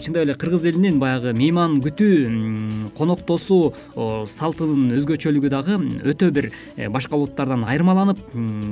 чындап 0.00 0.24
эле 0.24 0.38
кыргыз 0.40 0.64
элинин 0.72 0.98
баягы 0.98 1.34
мейман 1.36 1.82
күтүү 1.84 2.94
конок 2.96 3.26
тосуу 3.28 3.74
салтынын 4.24 4.96
өзгөчөлүгү 4.96 5.52
дагы 5.52 5.76
өтө 6.00 6.32
бир 6.32 6.50
башка 6.88 7.20
улуттардан 7.20 7.68
айырмаланып 7.68 8.24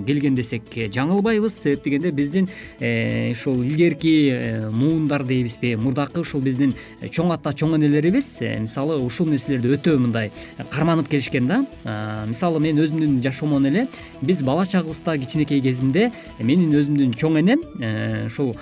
келген 0.08 0.34
десек 0.34 0.77
жаңылбайбыз 0.94 1.54
себеп 1.62 1.84
дегенде 1.84 2.12
биздин 2.12 2.48
ушул 3.32 3.62
илгерки 3.62 4.68
муундар 4.72 5.24
дейбизби 5.26 5.74
мурдакы 5.76 6.22
ушул 6.22 6.40
биздин 6.44 6.74
чоң 7.02 7.32
ата 7.34 7.52
чоң 7.52 7.76
энелерибиз. 7.78 8.38
Мисалы 8.62 8.98
ушул 9.02 9.28
нерселерди 9.32 9.74
өтө 9.76 9.98
мындай 9.98 10.32
карманып 10.70 11.08
келишкен 11.10 11.48
да. 11.48 11.62
Мисалы 12.28 12.60
мен 12.62 12.78
өзүмдүн 12.82 13.18
жашоомон 13.24 13.66
эле 13.70 13.86
биз 14.22 14.42
бала 14.42 14.66
чагыбызда 14.66 15.18
кичинекей 15.18 15.62
кезимде 15.64 16.10
менин 16.38 16.74
өзүмдүн 16.78 17.16
чоң 17.18 17.40
энем 17.42 17.64
ушул 18.26 18.54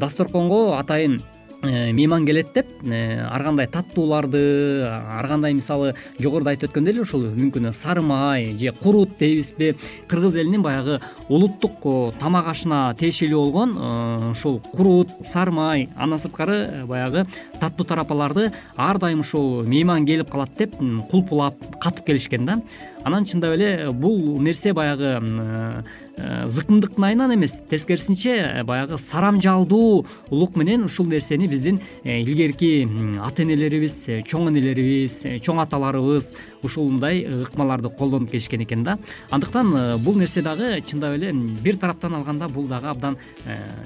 дасторконго 0.00 0.72
атайын 0.78 1.20
Э, 1.20 1.41
мейман 1.62 2.26
келет 2.26 2.52
деп 2.54 2.66
э, 2.84 3.20
ар 3.22 3.42
кандай 3.42 3.66
таттууларды 3.66 4.84
ар 4.86 5.26
кандай 5.28 5.54
мисалы 5.54 5.94
жогоруда 6.18 6.50
айтып 6.50 6.70
өткөндөй 6.70 6.94
эле 6.94 7.02
ушул 7.02 7.26
мүмкүн 7.36 7.72
сары 7.72 8.02
май 8.02 8.46
же 8.58 8.72
курут 8.72 9.18
дейбизби. 9.18 9.74
Кыргыз 10.08 10.36
элинин 10.36 10.62
баягы 10.62 11.00
улуттук 11.28 12.14
тамак 12.20 12.48
ашына 12.48 12.94
тиешелүү 12.98 13.42
болгон 13.44 13.76
э, 13.76 14.30
ушул 14.32 14.60
курут 14.72 15.10
сары 15.24 15.52
май 15.52 15.88
андан 15.96 16.18
сырткары 16.18 16.86
баягы 16.86 17.26
таттуу 17.60 17.86
тарапаларды 17.86 18.50
ар 18.76 18.98
дайым 18.98 19.20
ушул 19.20 19.62
мейман 19.62 20.06
келип 20.06 20.30
калат 20.30 20.56
деп 20.58 20.76
кулпулап 21.10 21.56
катып 21.80 22.06
келишкен 22.06 22.46
да. 22.46 22.60
Анан 23.04 23.24
чындап 23.24 23.54
эле 23.54 23.90
бул 23.90 24.40
нерсе 24.40 24.72
баягы 24.72 25.20
Э, 25.42 25.82
зыкымдыктын 26.18 27.04
айынан 27.04 27.34
эмес 27.34 27.62
тескерисинче 27.70 28.34
э, 28.36 28.64
баягы 28.64 28.98
сарамжалдуулук 28.98 30.56
менен 30.56 30.84
ушул 30.84 31.06
нерсени 31.06 31.46
биздин 31.46 31.80
э, 32.04 32.20
илгерки 32.20 32.86
ата 33.24 33.42
энелерибиз 33.42 33.96
чоң 34.28 34.50
энелерибиз 34.50 35.22
чоң 35.42 35.62
аталарыбыз 35.64 36.34
ушундай 36.62 37.24
ыкмаларды 37.42 37.88
колдонуп 37.88 38.30
келишкен 38.30 38.62
экен 38.62 38.84
да. 38.84 38.98
Андыктан 39.30 39.98
бул 40.04 40.16
нерсе 40.16 40.42
дагы 40.42 40.82
чындап 40.86 41.16
эле 41.16 41.32
бир 41.32 41.76
тараптан 41.76 42.14
алганда 42.14 42.48
бул 42.48 42.66
дагы 42.68 42.88
абдан 42.88 43.16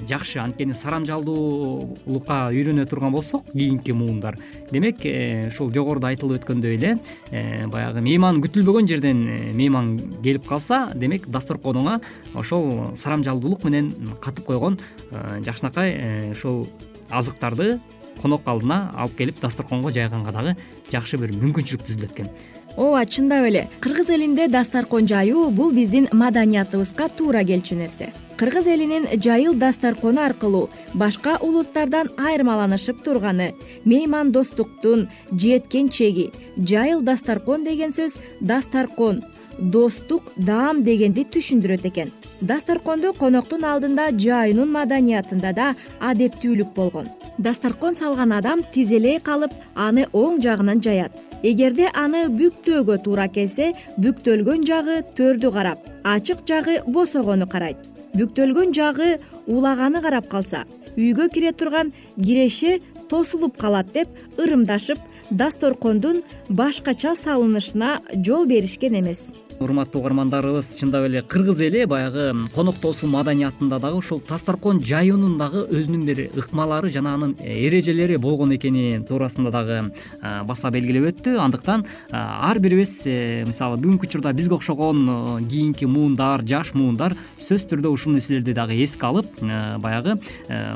жакшы. 0.08 0.40
Анткени 0.40 0.74
сарамжалдуулукка 0.74 2.50
үйрөнө 2.50 2.86
турган 2.90 3.12
болсок 3.12 3.46
кийинки 3.52 3.92
муундар. 3.92 4.36
Демек 4.70 5.00
ушул 5.48 5.72
жогоруда 5.72 6.10
айтылып 6.10 6.42
өткөндөй 6.42 6.76
эле 6.76 6.96
баягы 7.70 8.02
мейман 8.04 8.42
күтүлбөгөн 8.44 8.90
жерден 8.90 9.24
мейман 9.56 9.96
келип 10.22 10.46
калса 10.48 10.86
демек 10.94 11.28
дасторконуңа 11.30 12.00
ошол 12.34 12.96
сарамжалдуулук 12.96 13.64
менен 13.64 13.92
катып 14.20 14.46
койгон 14.46 14.78
э, 15.10 15.42
жакшынакай 15.44 15.92
э, 15.92 16.30
ушул 16.32 16.68
азыктарды 17.10 17.78
конок 18.20 18.46
алдына 18.46 18.92
алып 18.96 19.16
келип 19.18 19.40
дасторконго 19.40 19.92
жайганга 19.92 20.32
дагы 20.32 20.56
жакшы 20.92 21.18
бир 21.20 21.34
мүмкүнчүлүк 21.36 21.86
түзүлөт 21.86 22.14
экен 22.16 22.30
ооба 22.76 23.04
чындап 23.06 23.46
эле 23.48 23.68
кыргыз 23.80 24.10
элинде 24.10 24.48
дасторкон 24.48 25.06
жаюу 25.08 25.50
бул 25.50 25.72
биздин 25.72 26.08
маданиятыбызга 26.12 27.08
туура 27.08 27.42
келчү 27.44 27.76
нерсе. 27.76 28.12
Кыргыз 28.36 28.66
элинин 28.68 29.06
жайыл 29.16 29.54
дасторкону 29.54 30.20
аркылуу 30.20 30.68
башка 30.94 31.38
улуттардан 31.40 32.10
айырмаланышып 32.18 33.02
турганы 33.02 33.54
меймандостуктун 33.84 35.08
жеткен 35.32 35.88
чеги 35.88 36.30
жайыл 36.56 37.00
дасторкон 37.00 37.64
деген 37.64 37.96
сөз 37.96 38.18
дасторкон 38.40 39.22
достук 39.58 40.32
даам 40.36 40.82
дегенди 40.84 41.24
түшүндүрөт 41.24 41.86
экен. 41.88 42.12
Дасторкондо 42.40 43.12
коноктун 43.16 43.64
алдында 43.64 44.10
жайынын 44.12 44.68
маданиятында 44.68 45.52
да 45.52 45.68
адептүүлүк 46.00 46.74
болгон. 46.74 47.08
Дасторкон 47.38 47.96
салган 47.96 48.32
адам 48.32 48.62
тизелей 48.74 49.18
калып 49.20 49.52
аны 49.74 50.06
оң 50.12 50.40
жагынан 50.42 50.82
жаят. 50.82 51.12
Эгерде 51.42 51.90
аны 51.94 52.26
бүктөөгө 52.32 53.02
туура 53.04 53.28
келсе 53.28 53.74
бүктөлгөн 54.00 54.64
жагы 54.66 55.02
төрдү 55.16 55.52
карап 55.52 55.84
ачык 56.04 56.46
жагы 56.48 56.80
босогону 56.86 57.46
карайт. 57.46 57.76
Бүктөлгөн 58.16 58.72
жагы 58.74 59.18
улаганы 59.46 60.02
карап 60.02 60.28
калса 60.28 60.64
үйгө 60.96 61.28
кире 61.32 61.52
турган 61.52 61.92
киреше 62.16 62.80
тосулуп 63.10 63.56
калат 63.60 63.92
деп 63.92 64.08
ырымдашып 64.40 64.98
дасторкондун 65.30 66.22
башкача 66.48 67.14
салынышына 67.16 68.00
жол 68.24 68.46
беришкен 68.46 68.98
эмес 69.00 69.32
урматтуу 69.60 70.00
угармандарыбыз 70.00 70.76
чындап 70.78 71.06
эле 71.06 71.22
кыргыз 71.22 71.60
эли 71.60 71.84
баягы 71.84 72.48
конок 72.54 72.76
тосуу 72.80 73.08
маданиятында 73.10 73.78
дагы 73.80 73.98
ушул 73.98 74.22
дасторкон 74.28 74.80
жаюунун 74.84 75.38
дагы 75.38 75.64
өзүнүн 75.70 76.04
бир 76.06 76.22
ыкмалары 76.36 76.90
жана 76.92 77.14
анын 77.14 77.34
эрежелери 77.40 78.16
болгон 78.16 78.54
экени 78.56 79.02
туурасында 79.08 79.50
дагы 79.50 79.78
баса 80.44 80.70
белгилеп 80.70 81.10
өттү. 81.10 81.36
Андыктан 81.40 81.86
ар 82.10 82.58
бирибиз 82.58 83.06
э, 83.06 83.44
мисалы 83.46 83.78
бүгүнкү 83.80 84.08
учурда 84.08 84.32
бизге 84.32 84.56
окшогон 84.56 85.46
кийинки 85.48 85.86
муундар 85.86 86.44
жаш 86.46 86.74
муундар 86.74 87.16
сөзсүз 87.38 87.68
түрдө 87.72 87.92
ушул 87.94 88.16
нерселерди 88.16 88.54
дагы 88.56 88.80
эске 88.84 89.06
алып 89.06 89.30
баягы 89.78 90.18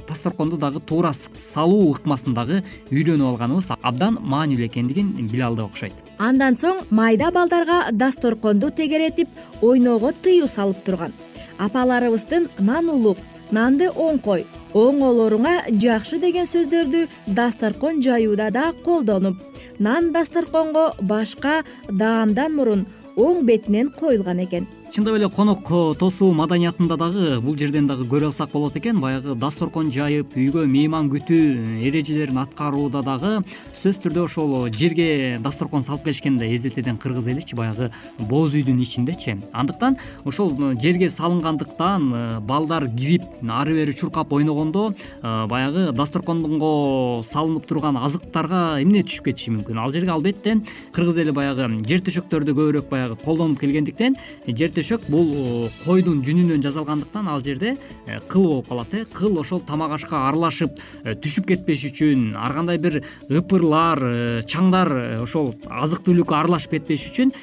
дасторконду 0.08 0.56
дагы 0.56 0.80
туура 0.80 1.12
салуу 1.12 1.90
ыкмасын 1.94 2.34
дагы 2.34 2.64
үйрөнүп 2.90 3.34
алганыбыз. 3.34 3.72
Абдан 3.82 4.18
маанилүү 4.20 4.70
экендигин 4.70 5.14
биле 5.28 5.44
алдык 5.48 5.70
окшойт 5.70 6.09
андан 6.20 6.56
соң 6.60 6.84
майда 6.90 7.30
балдарга 7.32 7.80
дасторконду 7.92 8.70
тегеретип 8.70 9.28
ойноого 9.62 10.12
тыюу 10.22 10.48
салып 10.48 10.84
турган. 10.84 11.12
Апаларыбыздын 11.58 12.48
нан 12.58 12.88
улуп 12.92 13.18
нанды 13.50 13.88
оң 13.90 14.20
кой 14.24 14.44
оңолоруңа 14.76 15.54
жакшы 15.82 16.20
деген 16.22 16.46
сөздөрдү 16.46 17.06
дасторкон 17.26 18.02
жаюуда 18.04 18.50
да 18.54 18.70
колдонуп 18.84 19.40
нан 19.78 20.12
дасторконго 20.12 20.92
башка 21.00 21.62
даамдан 21.88 22.54
мурун 22.56 22.86
оң 23.16 23.42
бетинен 23.48 23.90
коюлган 23.90 24.44
экен 24.46 24.68
чындап 24.90 25.14
эле 25.14 25.28
конок 25.30 25.68
тосуу 25.98 26.32
маданиятында 26.34 26.96
дагы 26.98 27.36
бул 27.44 27.54
жерден 27.54 27.86
дагы 27.86 28.02
көрө 28.10 28.30
алсак 28.30 28.50
болот 28.50 28.74
экен. 28.76 28.98
Баягы 28.98 29.36
дасторкон 29.38 29.92
жайып 29.94 30.34
үйгө 30.34 30.64
мейман 30.66 31.06
күтүү 31.12 31.84
эрежелерин 31.86 32.40
аткарууда 32.42 33.04
дагы 33.06 33.30
сөзсүз 33.70 34.00
түрдө 34.02 34.24
ошол 34.24 34.54
жерге 34.74 35.38
дасторкон 35.44 35.84
салып 35.86 36.08
келишкенде 36.08 36.48
эзетеден 36.56 36.98
кыргыз 36.98 37.28
эличи 37.30 37.54
баягы 37.54 37.92
боз 38.18 38.56
үйдүн 38.58 38.80
ичиндечи. 38.82 39.36
Андыктан 39.52 39.96
ошол 40.24 40.56
жерге 40.82 41.08
салынгандыктан 41.08 42.10
э, 42.12 42.40
балдар 42.40 42.88
кирип 42.90 43.22
ары 43.46 43.74
бери 43.74 43.94
чуркап 43.94 44.32
ойногондо 44.32 44.90
э, 45.22 45.46
баягы 45.46 45.92
дасторконго 45.92 47.22
салынып 47.22 47.68
турган 47.70 47.96
азыктарга 47.96 48.82
эмне 48.82 49.04
түшүп 49.06 49.30
кетиши 49.30 49.54
мүмкүн? 49.54 49.78
Ал 49.78 49.94
жерге 49.94 50.10
албетте 50.16 50.58
кыргыз 50.92 51.22
эли 51.22 51.30
баягы 51.30 51.70
жер 51.86 52.02
төшөктөрдү 52.02 52.58
көбүрөөк 52.58 52.90
баягы 52.90 53.20
колдонуп 53.22 53.60
келгендиктен 53.62 54.18
жер 54.48 54.74
төшөк 54.80 55.04
бул 55.12 55.28
э, 55.36 55.68
койдун 55.84 56.22
жүнүнөн 56.24 56.62
жасалгандыктан 56.64 57.28
ал 57.28 57.42
жерде 57.44 57.74
э, 58.06 58.18
кыл 58.28 58.46
болуп 58.46 58.68
калат 58.70 58.94
э. 58.94 59.04
Кыл 59.12 59.38
ошол 59.40 59.60
тамак 59.66 59.92
ашка 59.98 60.24
аралашып 60.28 60.80
э, 61.04 61.14
түшүп 61.20 61.50
кетпеш 61.52 61.84
үчүн 61.90 62.32
ар 62.40 62.56
кандай 62.56 62.80
бир 62.80 63.00
ыпырлар 63.28 64.42
чаңдар 64.48 64.92
ошол 65.20 65.52
азык 65.68 66.04
түлүккө 66.08 66.38
аралашып 66.40 66.78
кетпеш 66.78 67.08
үчүн 67.10 67.34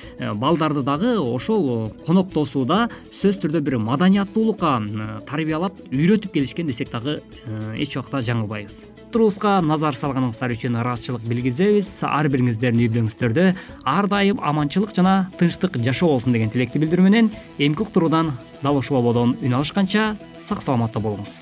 балдарды 0.41 0.83
дагы 0.87 1.17
ошол 1.21 1.91
конок 2.07 2.33
тосууда 2.33 2.87
сөзсүз 3.11 3.43
түрдө 3.45 3.63
бир 3.69 3.81
маданияттуулукка 3.85 4.77
тарбиялап 5.29 5.81
үйрөтүп 5.91 6.33
келишкен 6.39 6.71
десек 6.71 6.93
дагы 6.93 7.19
эч 7.77 7.97
убакта 7.97 8.25
жаңылбайбыз 8.25 8.96
назар 9.63 9.95
салганыңыздар 9.95 10.51
үчүн 10.53 10.77
ыраазычылык 10.81 11.23
билгизебиз. 11.27 12.03
Ар 12.03 12.27
бириңиздердин 12.29 12.83
үй 12.83 12.89
бүлөңүздөрдө 12.91 13.55
ар 13.85 14.07
дайым 14.07 14.39
аманчылык 14.43 14.93
жана 14.93 15.29
тынчтык 15.39 15.77
жашоо 15.81 16.09
болсун 16.13 16.33
деген 16.33 16.49
тилекти 16.49 16.79
билдирүү 16.79 17.03
менен 17.07 17.31
эмки 17.57 17.81
уктуруудан 17.81 18.33
дал 18.61 18.77
ушул 18.77 18.99
ободон 18.99 19.37
үн 19.41 19.53
алышканча 19.53 20.17
сак 20.39 20.61
саламатта 20.61 20.99
болуңуз. 20.99 21.41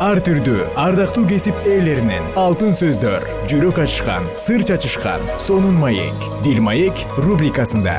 Ар 0.00 0.16
түрдүү 0.24 0.70
ардактуу 0.80 1.26
кесип 1.28 1.58
ээлеринен 1.68 2.32
алтын 2.40 2.72
сөздөр 2.72 3.26
жүрөк 3.52 3.82
ачышкан 3.84 4.24
сыр 4.40 4.64
чачышкан 4.64 5.20
сонун 5.36 5.76
маек 5.76 6.28
дил 6.44 6.62
маек 6.64 7.04
рубрикасында 7.20 7.98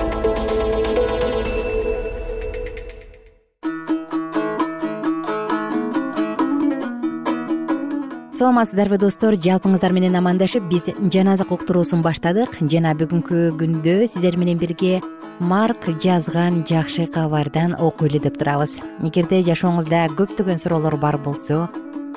саламатсыздарбы 8.51 8.97
достор? 8.99 9.35
Жалпыңыздар 9.39 9.93
менен 9.95 10.17
амандашып 10.19 10.65
биз 10.67 10.89
жан 11.13 11.29
азык 11.31 11.53
уктуруусун 11.55 12.01
баштадык. 12.03 12.57
Жана 12.59 12.91
бүгүнкү 12.99 13.53
күндө 13.55 13.93
сиздер 14.11 14.35
менен 14.35 14.59
бирге 14.59 14.99
марк 15.39 15.87
жазган 16.03 16.65
жакшы 16.67 17.05
кабардан 17.07 17.77
окуйлу 17.79 18.19
деп 18.19 18.35
турабыз. 18.41 18.75
Эгерде 19.07 19.39
жашооңузда 19.47 20.03
көптөгөн 20.19 20.59
суроолор 20.59 20.99
бар 20.99 21.15
болсо 21.23 21.69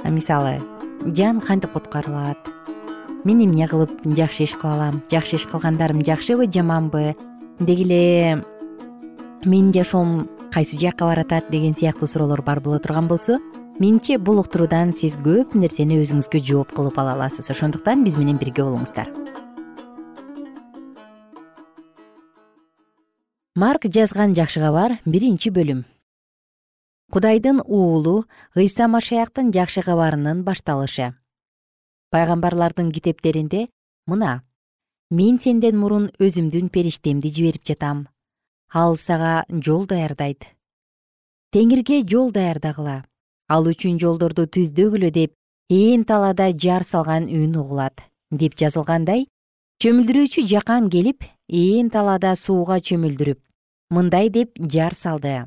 мисалы 0.03 0.59
жан 1.07 1.39
кантип 1.39 1.71
куткарылат? 1.79 2.51
Мен 3.23 3.47
эмне 3.47 3.69
кылып 3.71 3.95
жакшы 4.03 4.49
иш 4.49 4.59
кыла 4.59 4.75
алам? 4.75 5.03
Жакшы 5.13 5.37
иш 5.37 5.47
кылгандарым 5.47 6.03
жакшыбы 6.03 6.51
жаманбы 6.51 7.15
деги 7.61 7.87
эле 7.87 8.45
менин 9.45 9.71
жашоом 9.73 10.29
кайсы 10.51 10.81
жакка 10.81 11.05
баратат? 11.05 11.45
деген 11.51 11.77
сыяктуу 11.77 12.09
суроолор 12.09 12.43
бар 12.43 12.59
боло 12.59 12.81
турган 12.81 13.07
болсо 13.07 13.39
менимче 13.81 14.19
бул 14.19 14.39
уктуруудан 14.39 14.93
сиз 14.95 15.17
көп 15.19 15.55
нерсени 15.59 15.97
өзүңүзгө 16.03 16.41
жооп 16.47 16.75
кылып 16.77 16.99
ала 17.01 17.15
аласыз. 17.17 17.51
Ошондуктан 17.51 18.05
биз 18.05 18.17
менен 18.21 18.39
бирге 18.39 18.63
болуңуздар. 18.63 19.11
Марк 23.55 23.87
жазган 23.87 24.35
жакшы 24.35 24.63
кабар 24.63 24.99
биринчи 25.07 25.51
бөлүм. 25.51 25.85
Кудайдын 27.13 27.61
уулу 27.67 28.25
ыйса 28.57 28.89
машаяктын 28.89 29.53
жакшы 29.55 29.83
кабарынын 29.83 30.43
башталышы. 30.43 31.15
Пайгамбарлардын 32.11 32.91
китептеринде 32.93 33.69
мына 34.07 34.43
мен 35.11 35.39
сенден 35.39 35.79
мурун 35.79 36.11
өзүмдүн 36.19 36.71
периштемди 36.71 37.31
жиберип 37.31 37.67
жатам. 37.67 38.09
Ал 38.73 38.97
сага 38.97 39.45
жол 39.49 39.87
даярдайт. 39.87 40.47
Теңирге 41.55 42.03
жол 42.03 42.33
даярдагыла 42.35 43.05
ал 43.49 43.69
үчүн 43.69 43.99
жолдорду 44.01 44.47
түздөгүлө 44.47 45.11
деп 45.15 45.35
ээн 45.73 46.05
талаада 46.09 46.51
жар 46.65 46.85
салган 46.85 47.29
үн 47.29 47.57
угулат 47.61 48.05
деп 48.31 48.57
жазылгандай 48.61 49.27
чөмүлдүрүүчү 49.83 50.47
жакан 50.53 50.89
келип 50.91 51.25
ээн 51.49 51.91
талаада 51.91 52.35
сууга 52.37 52.81
чөмүлдүрүп 52.81 53.41
мындай 53.95 54.31
деп 54.33 54.57
жар 54.59 54.95
салды. 54.97 55.45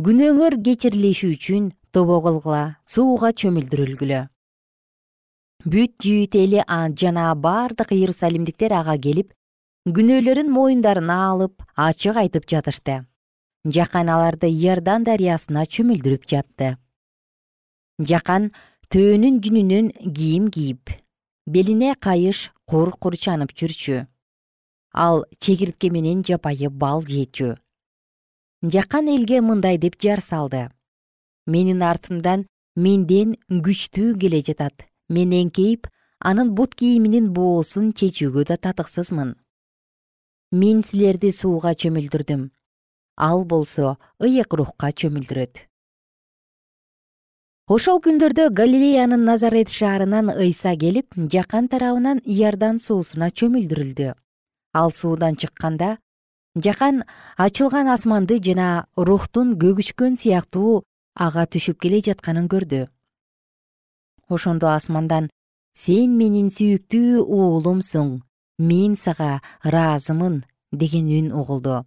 Күнөөңөр 0.00 0.56
кечирилиши 0.64 1.34
үчүн 1.34 1.72
тобо 1.92 2.20
кылгыла 2.24 2.62
сууга 2.84 3.32
чөмүлдүрүлгүлө 3.36 4.20
бүт 5.64 5.92
жүйүт 6.00 6.34
эли 6.40 6.62
жана 6.96 7.34
бардык 7.34 7.92
иерусалимдиктер 7.92 8.72
ага 8.72 8.96
келип 8.96 9.34
күнөөлөрүн 9.84 10.48
моюндарына 10.48 11.16
алып 11.32 11.60
ачык 11.76 12.16
айтып 12.16 12.48
жатышты 12.48 13.04
жакан 13.64 14.08
аларды 14.08 14.48
иордан 14.48 15.04
дарыясына 15.04 15.66
чөмүлдүрүп 15.66 16.24
жатты. 16.28 16.76
Жакан 18.00 18.52
төөнүн 18.88 19.40
жүнүнөн 19.44 19.90
кийим 20.14 20.48
кийип 20.50 20.94
белине 21.46 21.94
кайыш 21.94 22.48
кур 22.64 22.94
курчанып 22.96 23.52
жүрчү 23.52 24.06
ал 24.92 25.24
чегиртке 25.38 25.90
менен 25.90 26.22
жапайы 26.24 26.70
бал 26.70 27.02
жечү. 27.04 27.56
Жакан 28.62 29.08
элге 29.08 29.40
мындай 29.40 29.78
деп 29.78 30.00
жар 30.00 30.20
салды. 30.20 30.68
Менин 31.46 31.82
артымдан 31.82 32.46
менден 32.76 33.36
күчтүү 33.48 34.18
келе 34.20 34.42
жатат. 34.42 34.86
Мен 35.08 35.32
эңкейип 35.32 35.86
анын 36.20 36.54
бут 36.54 36.74
кийиминин 36.74 37.32
боосун 37.32 37.92
чечүүгө 37.92 38.44
да 38.48 38.56
татыксызмын. 38.56 39.36
Мен 40.52 40.82
силерди 40.82 41.30
сууга 41.32 41.74
чөмүлдүрдүм 41.74 42.50
ал 43.16 43.44
болсо 43.44 43.96
ыйык 44.20 44.54
рухка 44.54 44.92
чөмүлдүрөт. 44.92 45.66
Ошол 47.70 48.00
күндөрдө 48.02 48.50
галилеянын 48.50 49.22
назарет 49.24 49.70
шаарынан 49.70 50.32
ыйса 50.34 50.74
келип 50.74 51.14
жакан 51.32 51.68
тарабынан 51.70 52.18
иордан 52.24 52.80
суусуна 52.82 53.30
чөмүлдүрүлдү. 53.30 54.14
Ал 54.74 54.90
суудан 54.90 55.36
чыкканда 55.36 55.98
жакан 56.56 57.04
ачылган 57.36 57.86
асманды 57.94 58.40
жана 58.42 58.86
рухтун 58.96 59.54
көгүчкөн 59.60 60.18
сыяктуу 60.18 60.82
ага 61.14 61.46
түшүп 61.46 61.78
келе 61.78 62.00
жатканын 62.02 62.48
көрдү. 62.50 62.88
Ошондо 64.28 64.66
асмандан 64.74 65.30
сен 65.74 66.18
менин 66.18 66.50
сүйүктүү 66.50 67.22
уулумсуң 67.22 68.18
мен 68.58 68.96
сага 68.96 69.40
ыраазымын 69.62 70.42
деген 70.72 71.06
үн 71.20 71.32
угулду 71.32 71.84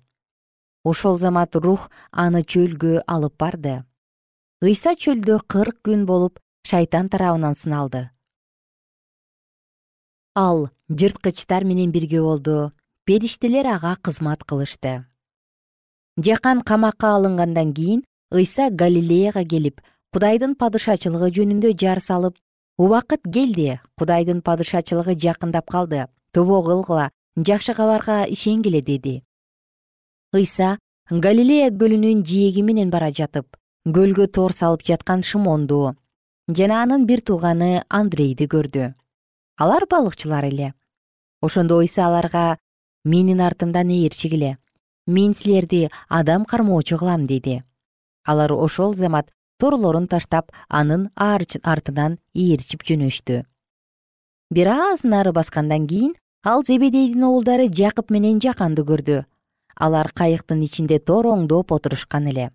ошол 0.84 1.18
замат 1.18 1.56
рух 1.56 1.90
аны 2.12 2.44
чөлгө 2.44 3.04
алып 3.08 3.36
барды. 3.40 3.84
Ыйса 4.62 4.96
чөлдө 4.96 5.40
кырк 5.48 5.80
күн 5.84 6.06
болуп 6.06 6.40
шайтан 6.68 7.10
тарабынан 7.10 7.56
сыналды. 7.56 8.10
Ал 10.36 10.70
жырткычтар 10.90 11.64
менен 11.64 11.92
бирге 11.92 12.22
болду. 12.22 12.72
Периштелер 13.06 13.68
ага 13.68 13.96
кызмат 14.02 14.44
кылышты. 14.44 15.06
Жакан 16.18 16.62
камакка 16.62 17.16
алынгандан 17.16 17.74
кийин 17.74 18.04
ыйса 18.32 18.70
галилеяга 18.70 19.44
келип 19.44 19.82
кудайдын 20.14 20.56
падышачылыгы 20.56 21.30
жөнүндө 21.36 21.74
жар 21.80 22.00
салып 22.00 22.38
убакыт 22.78 23.24
келди 23.34 23.80
кудайдын 23.98 24.42
падышачылыгы 24.42 25.16
жакындап 25.20 25.70
калды. 25.70 26.08
Тобо 26.32 26.64
кылгыла 26.64 27.12
жакшы 27.36 27.74
кабарга 27.74 28.24
ишенгиле 28.26 28.82
деди 28.82 29.24
ыйса 30.34 30.78
галилея 31.10 31.70
көлүнүн 31.70 32.24
жээги 32.26 32.64
менен 32.66 32.90
бара 32.90 33.12
жатып 33.12 33.46
көлгө 33.86 34.28
тоор 34.34 34.54
салып 34.58 34.82
жаткан 34.88 35.22
шымонду 35.22 35.94
жана 36.48 36.82
анын 36.84 37.06
бир 37.06 37.22
тууганы 37.22 37.84
андрейди 37.90 38.48
көрдү. 38.50 38.94
Алар 39.58 39.86
балыкчылар 39.90 40.46
эле. 40.46 40.74
Ошондо 41.42 41.78
ыйса 41.84 42.08
аларга 42.08 42.58
менин 43.06 43.42
артымдан 43.42 43.90
ээрчигиле 43.90 44.58
мен 45.06 45.36
силерди 45.36 45.90
адам 46.10 46.46
кармоочу 46.46 46.98
кылам 46.98 47.26
деди 47.26 47.64
алар 48.26 48.52
ошол 48.54 48.94
замат 48.96 49.30
торлорун 49.60 50.08
таштап 50.08 50.52
анын 50.70 51.12
артынан 51.16 52.18
ээрчип 52.34 52.84
жөнөштү. 52.84 53.44
Бир 54.50 54.68
аз 54.68 55.04
нары 55.04 55.32
баскандан 55.32 55.88
кийин 55.88 56.16
ал 56.44 56.64
зебедейдин 56.64 57.24
уулдары 57.24 57.70
жакып 57.70 58.10
менен 58.10 58.40
жаканды 58.40 58.82
көрдү 58.82 59.26
алар 59.76 60.12
кайыктын 60.14 60.62
ичинде 60.64 61.00
тороңдоп 61.00 61.72
отурушкан 61.72 62.28
эле. 62.28 62.52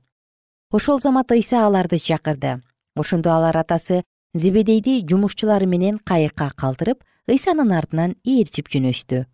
Ошол 0.71 1.01
замат 1.01 1.33
ыйса 1.33 1.67
аларды 1.67 1.99
чакырды. 1.99 2.63
Ошондо 2.97 3.33
алар 3.33 3.57
атасы 3.57 4.03
зебедейди 4.35 5.01
жумушчулары 5.09 5.67
менен 5.67 5.99
кайыкка 5.99 6.51
калтырып 6.57 7.05
ыйсанын 7.29 7.73
артынан 7.73 8.17
ээрчип 8.25 8.69
жөнөштү. 8.69 9.25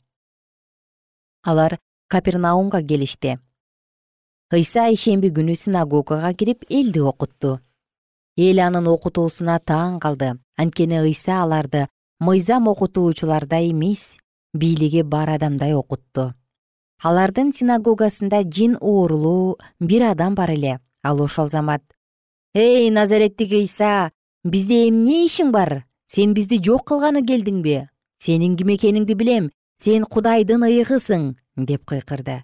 Алар 1.43 1.79
капернаумга 2.09 2.83
келишти. 2.83 3.39
Ыйса 4.53 4.89
ишемби 4.93 5.33
күнү 5.35 5.57
синагогага 5.59 6.33
кирип 6.35 6.65
элди 6.69 7.01
окутту 7.01 7.59
эл 8.37 8.59
анын 8.61 8.87
окутуусуна 8.91 9.59
таң 9.59 10.01
калды. 10.03 10.35
Анткени 10.57 11.01
ыйса 11.03 11.43
аларды 11.43 11.89
мыйзам 12.21 12.69
окутуучулардай 12.69 13.71
эмес 13.71 14.17
бийлиги 14.53 15.03
бар 15.03 15.31
адамдай 15.35 15.75
окутту 15.75 16.33
алардын 17.03 17.53
синагогасында 17.53 18.43
жин 18.51 18.77
оорулуу 18.81 19.57
бир 19.81 20.11
адам 20.11 20.35
бар 20.35 20.51
эле. 20.51 20.79
Ал 21.03 21.21
ошол 21.23 21.51
замат. 21.51 21.83
Эй 22.55 22.91
назареттик 22.91 23.53
ыйса 23.53 24.11
бизде 24.45 24.89
эмне 24.89 25.27
ишиң 25.27 25.51
бар? 25.53 25.85
Сен 26.07 26.35
бизди 26.35 26.61
жок 26.63 26.87
кылганы 26.89 27.25
келдиңби 27.27 27.89
сенин 28.25 28.57
ким 28.57 28.73
экениңди 28.75 29.15
билем. 29.15 29.51
Сен 29.83 30.05
кудайдын 30.05 30.65
ыйыгысың 30.65 31.35
деп 31.57 31.85
кыйкырды. 31.85 32.43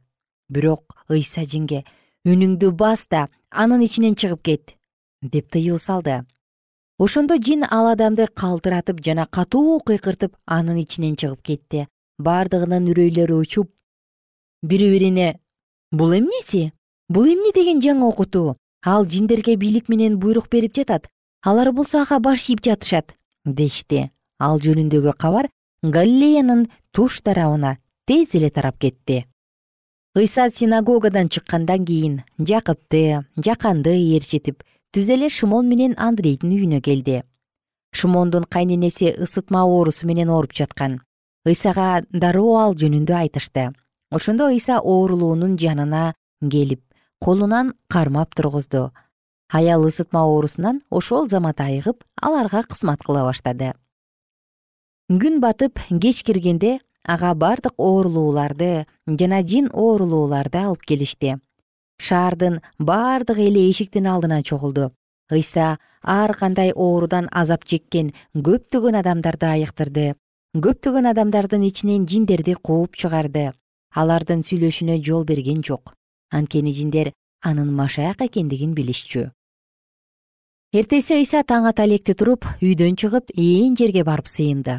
Бирок 0.49 0.97
ыйса 1.09 1.47
жинге 1.47 1.85
үнүңдү 2.27 2.73
бас 2.77 3.07
да 3.11 3.29
анын 3.51 3.85
ичинен 3.87 4.17
чыгып 4.19 4.43
кет 4.43 4.75
деп 5.23 5.49
тыюу 5.49 5.79
салды. 5.79 6.25
Ошондо 6.99 7.39
жин 7.41 7.65
ал 7.65 7.89
адамды 7.93 8.27
калтыратып 8.27 9.01
жана 9.05 9.27
катуу 9.27 9.79
кыйкыртып 9.81 10.37
анын 10.45 10.83
ичинен 10.83 11.17
чыгып 11.17 11.43
кетти. 11.43 11.87
Бардыгынын 12.19 12.91
үрөйлөрү 12.93 13.39
учуп 13.41 13.71
бири 14.63 14.91
бирине 14.91 15.39
бул 15.93 16.13
эмнеси 16.13 16.73
бул 17.09 17.27
эмне 17.27 17.53
деген 17.55 17.81
жаңы 17.81 18.07
окутуу? 18.09 18.57
Ал 18.85 19.07
жиндерге 19.07 19.57
бийлик 19.57 19.89
менен 19.89 20.19
буйрук 20.19 20.49
берип 20.51 20.75
жатат. 20.77 21.09
Алар 21.43 21.73
болсо 21.73 22.03
ага 22.03 22.19
баш 22.19 22.49
ийип 22.49 22.63
жатышат 22.65 23.15
дешти. 23.45 24.11
Ал 24.39 24.61
жөнүндөгү 24.61 25.17
кабар 25.19 25.51
галилеянын 25.83 26.69
туш 26.93 27.21
тарабына 27.23 27.79
тез 28.07 28.35
эле 28.35 28.51
тарап 28.51 28.79
кетти. 28.79 29.27
Ыйса 30.17 30.51
синагогадан 30.51 31.29
чыккандан 31.29 31.85
кийин 31.85 32.23
жакыпты 32.39 33.25
жаканды 33.37 33.97
ээрчитип 33.97 34.63
түз 34.93 35.13
эле 35.13 35.29
шымон 35.31 35.69
менен 35.69 35.95
андрейдин 35.97 36.53
үйүнө 36.53 36.81
келди. 36.81 37.23
Шымондун 37.93 38.45
кайненеси 38.45 39.15
ысытма 39.17 39.63
оорусу 39.65 40.07
менен 40.07 40.29
ооруп 40.29 40.53
жаткан. 40.53 41.01
Ыйсага 41.47 42.05
дароо 42.11 42.57
ал 42.61 42.75
жөнүндө 42.75 43.15
айтышты 43.17 43.73
ошондо 44.11 44.49
ыйса 44.51 44.79
оорулуунун 44.79 45.57
жанына 45.57 46.15
келип 46.43 46.83
колунан 47.21 47.75
кармап 47.89 48.35
тургузду. 48.35 48.91
Аял 49.49 49.87
ысытма 49.87 50.23
оорусунан 50.25 50.83
ошол 50.91 51.29
замат 51.29 51.61
айыгып 51.61 52.05
аларга 52.21 52.63
кызмат 52.63 53.03
кыла 53.03 53.25
баштады. 53.25 53.75
Күн 55.11 55.41
батып 55.41 55.79
кеч 56.03 56.23
киргенде 56.23 56.79
ага 57.05 57.35
бардык 57.35 57.75
оорулууларды 57.77 58.87
жана 59.07 59.43
жин 59.43 59.71
оорулууларды 59.73 60.59
алып 60.59 60.83
келишти. 60.87 61.39
Шаардын 61.99 62.61
бардык 62.79 63.39
эли 63.39 63.71
эшиктин 63.71 64.07
алдына 64.07 64.43
чогулду. 64.43 64.93
Ыйса 65.31 65.79
ар 66.03 66.35
кандай 66.35 66.73
оорудан 66.73 67.29
азап 67.31 67.65
чеккен 67.65 68.15
көптөгөн 68.35 68.99
адамдарды 69.03 69.47
айыктырды. 69.47 70.15
Көптөгөн 70.55 71.11
адамдардын 71.11 71.63
ичинен 71.63 72.07
жиндерди 72.07 72.55
кууп 72.55 72.97
чыгарды 72.97 73.53
алардын 73.95 74.43
сүйлөшүүнө 74.47 75.01
жол 75.05 75.25
берген 75.25 75.63
жок. 75.67 75.95
Анткени 76.31 76.73
жиндер 76.73 77.13
анын 77.43 77.73
машаяк 77.75 78.23
экендигин 78.23 78.75
билишчү. 78.75 79.31
Эртеси 80.73 81.17
ыйса 81.19 81.43
таң 81.43 81.67
ата 81.67 81.85
электе 81.89 82.15
туруп 82.15 82.47
үйдөн 82.63 82.95
чыгып 82.95 83.33
ээн 83.35 83.75
жерге 83.75 84.05
барып 84.07 84.29
сыйынды. 84.31 84.79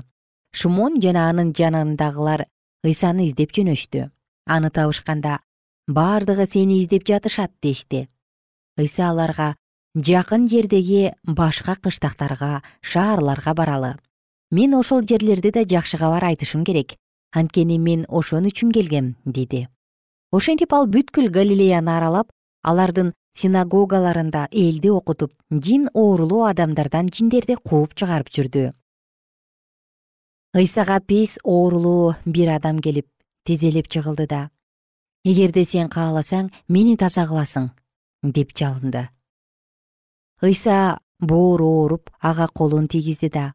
Шымон 0.55 0.95
жана 1.03 1.27
анын 1.29 1.51
жанындагылар 1.51 2.45
ыйсаны 2.87 3.27
издеп 3.27 3.51
жөнөштү. 3.51 4.07
Аны 4.47 4.69
табышканда 4.71 5.39
бардыгы 5.87 6.47
сени 6.47 6.79
издеп 6.81 7.03
жатышат 7.07 7.51
дешти. 7.61 8.07
Ыйса 8.79 9.09
аларга 9.09 9.55
жакын 9.95 10.47
жердеги 10.47 11.11
башка 11.23 11.75
кыштактарга 11.75 12.63
шаарларга 12.81 13.53
баралы. 13.53 13.97
Мен 14.51 14.73
ошол 14.75 15.03
жерлерде 15.03 15.51
да 15.51 15.63
жакшы 15.67 15.97
кабар 15.97 16.23
айтышым 16.23 16.63
керек 16.63 16.95
анткени 17.31 17.77
мен 17.79 18.05
ошон 18.09 18.47
үчүн 18.51 18.71
келгем 18.71 19.15
деди 19.25 19.67
ошентип 20.31 20.73
ал 20.73 20.87
бүткүл 20.87 21.27
галилеяны 21.29 21.91
аралап 21.91 22.31
алардын 22.63 23.11
синагогаларында 23.37 24.47
элди 24.51 24.91
окутуп 24.91 25.33
жин 25.51 25.87
оорулуу 25.93 26.43
адамдардан 26.47 27.09
жиндерди 27.11 27.55
кууп 27.55 27.95
чыгарып 27.95 28.31
жүрдү. 28.35 28.71
Ыйсага 30.55 30.99
пес 30.99 31.37
оорулуу 31.43 32.15
бир 32.25 32.55
адам 32.55 32.79
келип 32.79 33.07
тизелеп 33.45 33.87
жыгылды 33.91 34.27
да 34.27 34.41
эгерде 35.23 35.63
сен 35.65 35.89
кааласаң 35.89 36.51
мени 36.67 36.97
таза 36.97 37.25
кыласың 37.27 37.69
деп 38.23 38.51
жалынды. 38.57 39.07
Ыйса 40.41 40.99
боору 41.19 41.67
ооруп 41.81 42.09
ага 42.19 42.47
колун 42.47 42.87
тийгизди 42.87 43.29
да 43.29 43.53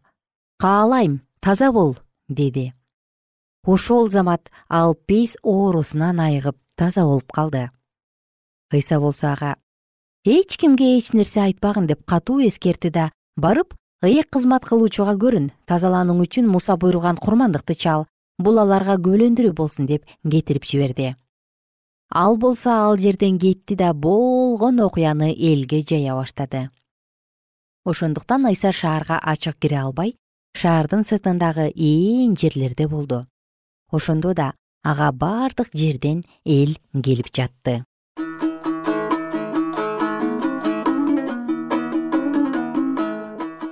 каалайм 0.59 1.21
таза 1.41 1.73
бол 1.73 1.97
деди 2.29 2.73
ошол 3.67 4.11
замат 4.11 4.51
ал 4.69 4.95
пес 4.95 5.37
оорусунан 5.43 6.21
айыгып 6.21 6.57
таза 6.77 7.03
болуп 7.03 7.33
калды. 7.33 7.71
Ыйса 8.73 9.01
болсо 9.01 9.33
ага 9.33 9.57
эч 10.25 10.57
кимге 10.57 10.99
эч 10.99 11.13
нерсе 11.13 11.41
айтпагын 11.41 11.87
деп 11.87 12.05
катуу 12.07 12.41
эскертти 12.47 12.91
да 12.91 13.11
барып 13.37 13.75
ыйык 14.03 14.31
кызмат 14.31 14.65
кылуучуга 14.65 15.19
көрүн 15.19 15.51
тазаланууң 15.67 16.23
үчүн 16.23 16.47
муса 16.47 16.77
буйруган 16.77 17.19
курмандыкты 17.19 17.75
чал 17.75 18.07
бул 18.39 18.59
аларга 18.59 18.97
күбөлөндүрүү 19.03 19.53
болсун 19.53 19.87
деп 19.87 20.07
кетирип 20.23 20.65
жиберди. 20.65 21.17
Ал 22.11 22.37
болсо 22.37 22.71
ал 22.71 22.99
жерден 22.99 23.39
кетти 23.39 23.75
да 23.75 23.93
болгон 23.93 24.81
окуяны 24.81 25.35
элге 25.35 25.83
жая 25.83 26.15
баштады. 26.15 26.71
Ошондуктан 27.85 28.47
ыйса 28.47 28.71
шаарга 28.73 29.19
ачык 29.19 29.59
кире 29.59 29.79
албай 29.79 30.15
шаардын 30.55 31.05
сыртындагы 31.05 31.73
ээн 31.75 32.37
жерлерде 32.37 32.87
болду 32.87 33.27
ошондо 33.93 34.35
да 34.35 34.53
ага 34.85 35.13
бардык 35.13 35.69
жерден 35.75 36.25
эл 36.45 36.77
келип 37.03 37.29
жатты. 37.35 37.85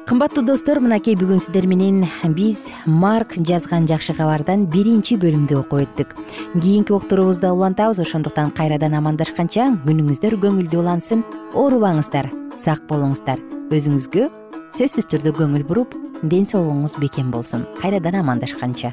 Кымбаттуу 0.04 0.44
достор 0.46 0.78
мынакей 0.78 1.16
бүгүн 1.18 1.40
сиздер 1.42 1.64
менен 1.66 2.04
биз 2.36 2.66
марк 2.86 3.32
жазган 3.34 3.88
жакшы 3.90 4.14
кабардан 4.14 4.66
биринчи 4.70 5.16
бөлүмдү 5.18 5.56
окуп 5.58 5.80
өттүк. 5.80 6.12
Кийинки 6.54 6.92
уктуруубузда 6.94 7.50
улантабыз 7.54 7.98
ошондуктан 8.04 8.52
кайрадан 8.54 8.94
амандашканча 8.94 9.72
күнүңүздөр 9.86 10.36
көңүлдүү 10.44 10.82
улансын. 10.82 11.24
Оорубаңыздар 11.54 12.30
сак 12.54 12.84
болуңуздар. 12.86 13.42
Өзүңүзгө 13.74 14.28
сөзсүз 14.78 15.10
түрдө 15.10 15.34
көңүл 15.40 15.66
буруп 15.66 15.98
ден 16.22 16.46
соолугуңуз 16.46 16.94
бекем 17.00 17.34
болсун. 17.34 17.66
Кайрадан 17.80 18.20
амандашканча 18.20 18.92